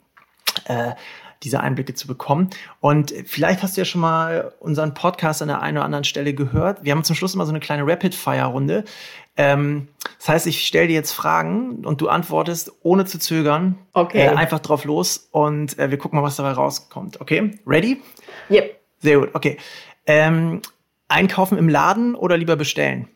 Äh, 0.64 0.92
diese 1.42 1.60
Einblicke 1.60 1.94
zu 1.94 2.06
bekommen. 2.06 2.48
Und 2.80 3.12
vielleicht 3.26 3.62
hast 3.62 3.76
du 3.76 3.82
ja 3.82 3.84
schon 3.84 4.00
mal 4.00 4.54
unseren 4.58 4.94
Podcast 4.94 5.42
an 5.42 5.48
der 5.48 5.60
einen 5.60 5.76
oder 5.76 5.84
anderen 5.84 6.04
Stelle 6.04 6.32
gehört. 6.32 6.82
Wir 6.82 6.92
haben 6.92 7.04
zum 7.04 7.14
Schluss 7.14 7.34
immer 7.34 7.44
so 7.44 7.52
eine 7.52 7.60
kleine 7.60 7.86
Rapid-Fire-Runde. 7.86 8.84
Ähm, 9.36 9.88
das 10.18 10.28
heißt, 10.28 10.46
ich 10.46 10.66
stelle 10.66 10.88
dir 10.88 10.94
jetzt 10.94 11.12
Fragen 11.12 11.84
und 11.84 12.00
du 12.00 12.08
antwortest 12.08 12.72
ohne 12.82 13.04
zu 13.04 13.18
zögern. 13.18 13.76
Okay. 13.92 14.26
Äh, 14.26 14.28
einfach 14.28 14.60
drauf 14.60 14.84
los 14.84 15.28
und 15.30 15.78
äh, 15.78 15.90
wir 15.90 15.98
gucken 15.98 16.18
mal, 16.18 16.24
was 16.24 16.36
dabei 16.36 16.52
rauskommt. 16.52 17.20
Okay? 17.20 17.58
Ready? 17.66 18.02
Yep. 18.50 18.80
Sehr 19.00 19.18
gut, 19.18 19.30
okay. 19.34 19.58
Ähm, 20.06 20.62
einkaufen 21.08 21.58
im 21.58 21.68
Laden 21.68 22.14
oder 22.14 22.36
lieber 22.36 22.56
bestellen? 22.56 23.08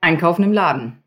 Einkaufen 0.00 0.44
im 0.44 0.52
Laden. 0.52 1.02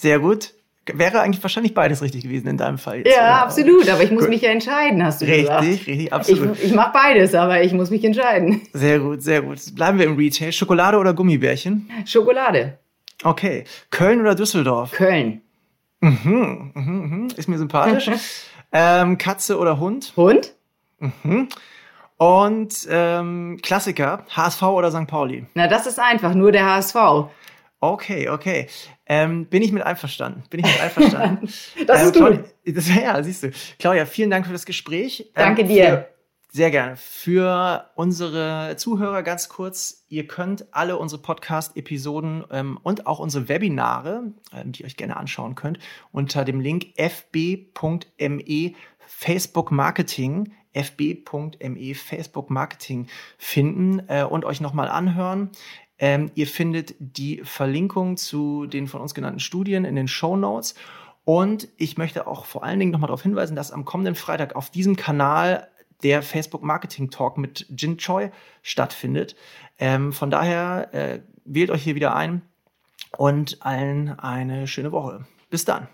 Sehr 0.00 0.18
gut. 0.20 0.54
Wäre 0.90 1.20
eigentlich 1.20 1.42
wahrscheinlich 1.42 1.74
beides 1.74 2.00
richtig 2.00 2.22
gewesen 2.22 2.48
in 2.48 2.56
deinem 2.56 2.78
Fall. 2.78 2.98
Jetzt, 2.98 3.14
ja, 3.14 3.22
oder? 3.22 3.42
absolut, 3.42 3.88
aber 3.90 4.02
ich 4.02 4.10
muss 4.10 4.22
gut. 4.22 4.30
mich 4.30 4.40
ja 4.40 4.50
entscheiden, 4.50 5.04
hast 5.04 5.20
du 5.20 5.26
richtig, 5.26 5.42
gesagt. 5.42 5.62
Richtig, 5.64 5.86
richtig, 5.86 6.12
absolut. 6.14 6.58
Ich, 6.58 6.64
ich 6.64 6.72
mache 6.72 6.92
beides, 6.94 7.34
aber 7.34 7.62
ich 7.62 7.74
muss 7.74 7.90
mich 7.90 8.02
entscheiden. 8.04 8.62
Sehr 8.72 9.00
gut, 9.00 9.22
sehr 9.22 9.42
gut. 9.42 9.58
Bleiben 9.74 9.98
wir 9.98 10.06
im 10.06 10.16
Retail. 10.16 10.52
Schokolade 10.52 10.96
oder 10.96 11.12
Gummibärchen? 11.12 11.90
Schokolade. 12.06 12.78
Okay. 13.22 13.64
Köln 13.90 14.20
oder 14.20 14.34
Düsseldorf? 14.34 14.92
Köln. 14.92 15.42
Mhm, 16.00 16.72
mhm, 16.74 16.82
mhm. 16.84 17.28
Ist 17.36 17.48
mir 17.48 17.58
sympathisch. 17.58 18.10
ähm, 18.72 19.18
Katze 19.18 19.58
oder 19.58 19.80
Hund? 19.80 20.12
Hund. 20.16 20.54
Mhm. 20.98 21.48
Und 22.16 22.86
ähm, 22.90 23.58
Klassiker, 23.62 24.24
HSV 24.30 24.62
oder 24.62 24.90
St. 24.90 25.06
Pauli? 25.06 25.46
Na, 25.54 25.68
das 25.68 25.86
ist 25.86 26.00
einfach, 26.00 26.34
nur 26.34 26.52
der 26.52 26.66
HSV. 26.66 26.96
Okay, 27.80 28.28
okay. 28.28 28.66
Ähm, 29.06 29.46
bin 29.46 29.62
ich 29.62 29.70
mit 29.70 29.84
einverstanden. 29.84 30.42
Bin 30.50 30.60
ich 30.60 30.66
mit 30.66 30.80
einverstanden. 30.80 31.48
das 31.86 32.02
ist 32.02 32.16
ähm, 32.16 32.24
gut. 32.24 32.76
Das, 32.76 32.88
ja, 32.94 33.22
siehst 33.22 33.44
du. 33.44 33.52
Claudia, 33.78 34.04
vielen 34.04 34.30
Dank 34.30 34.46
für 34.46 34.52
das 34.52 34.66
Gespräch. 34.66 35.30
Danke 35.34 35.62
ähm, 35.62 35.68
dir. 35.68 36.08
Sehr 36.50 36.70
gerne. 36.70 36.96
Für 36.96 37.90
unsere 37.94 38.74
Zuhörer 38.78 39.22
ganz 39.22 39.50
kurz, 39.50 40.06
ihr 40.08 40.26
könnt 40.26 40.74
alle 40.74 40.96
unsere 40.96 41.20
Podcast-Episoden 41.20 42.44
ähm, 42.50 42.78
und 42.82 43.06
auch 43.06 43.18
unsere 43.18 43.50
Webinare, 43.50 44.32
ähm, 44.54 44.72
die 44.72 44.80
ihr 44.80 44.86
euch 44.86 44.96
gerne 44.96 45.18
anschauen 45.18 45.54
könnt, 45.56 45.78
unter 46.10 46.46
dem 46.46 46.60
Link 46.60 46.86
fb.me 46.96 48.72
Facebook 49.06 49.70
Marketing, 49.70 50.54
fb.me 50.72 51.94
Facebook 51.94 52.48
Marketing 52.48 53.08
finden 53.36 54.02
äh, 54.08 54.24
und 54.24 54.46
euch 54.46 54.62
nochmal 54.62 54.88
anhören. 54.88 55.50
Ähm, 55.98 56.30
ihr 56.34 56.46
findet 56.46 56.94
die 56.98 57.42
Verlinkung 57.44 58.16
zu 58.16 58.66
den 58.66 58.86
von 58.86 59.02
uns 59.02 59.12
genannten 59.12 59.40
Studien 59.40 59.84
in 59.84 59.96
den 59.96 60.08
Show 60.08 60.34
Notes. 60.34 60.74
Und 61.24 61.68
ich 61.76 61.98
möchte 61.98 62.26
auch 62.26 62.46
vor 62.46 62.64
allen 62.64 62.78
Dingen 62.78 62.92
nochmal 62.92 63.08
darauf 63.08 63.22
hinweisen, 63.22 63.54
dass 63.54 63.70
am 63.70 63.84
kommenden 63.84 64.14
Freitag 64.14 64.56
auf 64.56 64.70
diesem 64.70 64.96
Kanal 64.96 65.68
der 66.02 66.22
Facebook 66.22 66.62
Marketing 66.62 67.10
Talk 67.10 67.38
mit 67.38 67.66
Jin 67.70 67.98
Choi 67.98 68.30
stattfindet. 68.62 69.36
Ähm, 69.78 70.12
von 70.12 70.30
daher 70.30 70.92
äh, 70.92 71.20
wählt 71.44 71.70
euch 71.70 71.82
hier 71.82 71.94
wieder 71.94 72.14
ein 72.14 72.42
und 73.16 73.58
allen 73.60 74.18
eine 74.18 74.66
schöne 74.66 74.92
Woche. 74.92 75.26
Bis 75.50 75.64
dann. 75.64 75.88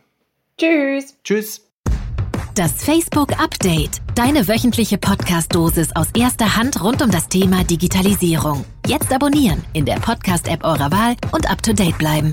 Tschüss. 0.59 1.17
Tschüss. 1.25 1.71
Das 2.55 2.85
Facebook 2.85 3.33
Update. 3.41 4.01
Deine 4.15 4.47
wöchentliche 4.47 4.97
Podcast-Dosis 4.97 5.97
aus 5.97 6.11
erster 6.17 6.57
Hand 6.57 6.83
rund 6.85 7.03
um 7.03 7.11
das 7.11 7.29
Thema 7.29 7.65
Digitalisierung. 7.65 8.65
Jetzt 8.87 9.13
abonnieren 9.13 9.65
in 9.73 9.85
der 9.85 9.97
Podcast-App 9.97 10.63
eurer 10.63 10.93
Wahl 10.93 11.17
und 11.33 11.51
up 11.51 11.61
to 11.63 11.73
date 11.73 11.99
bleiben. 11.99 12.33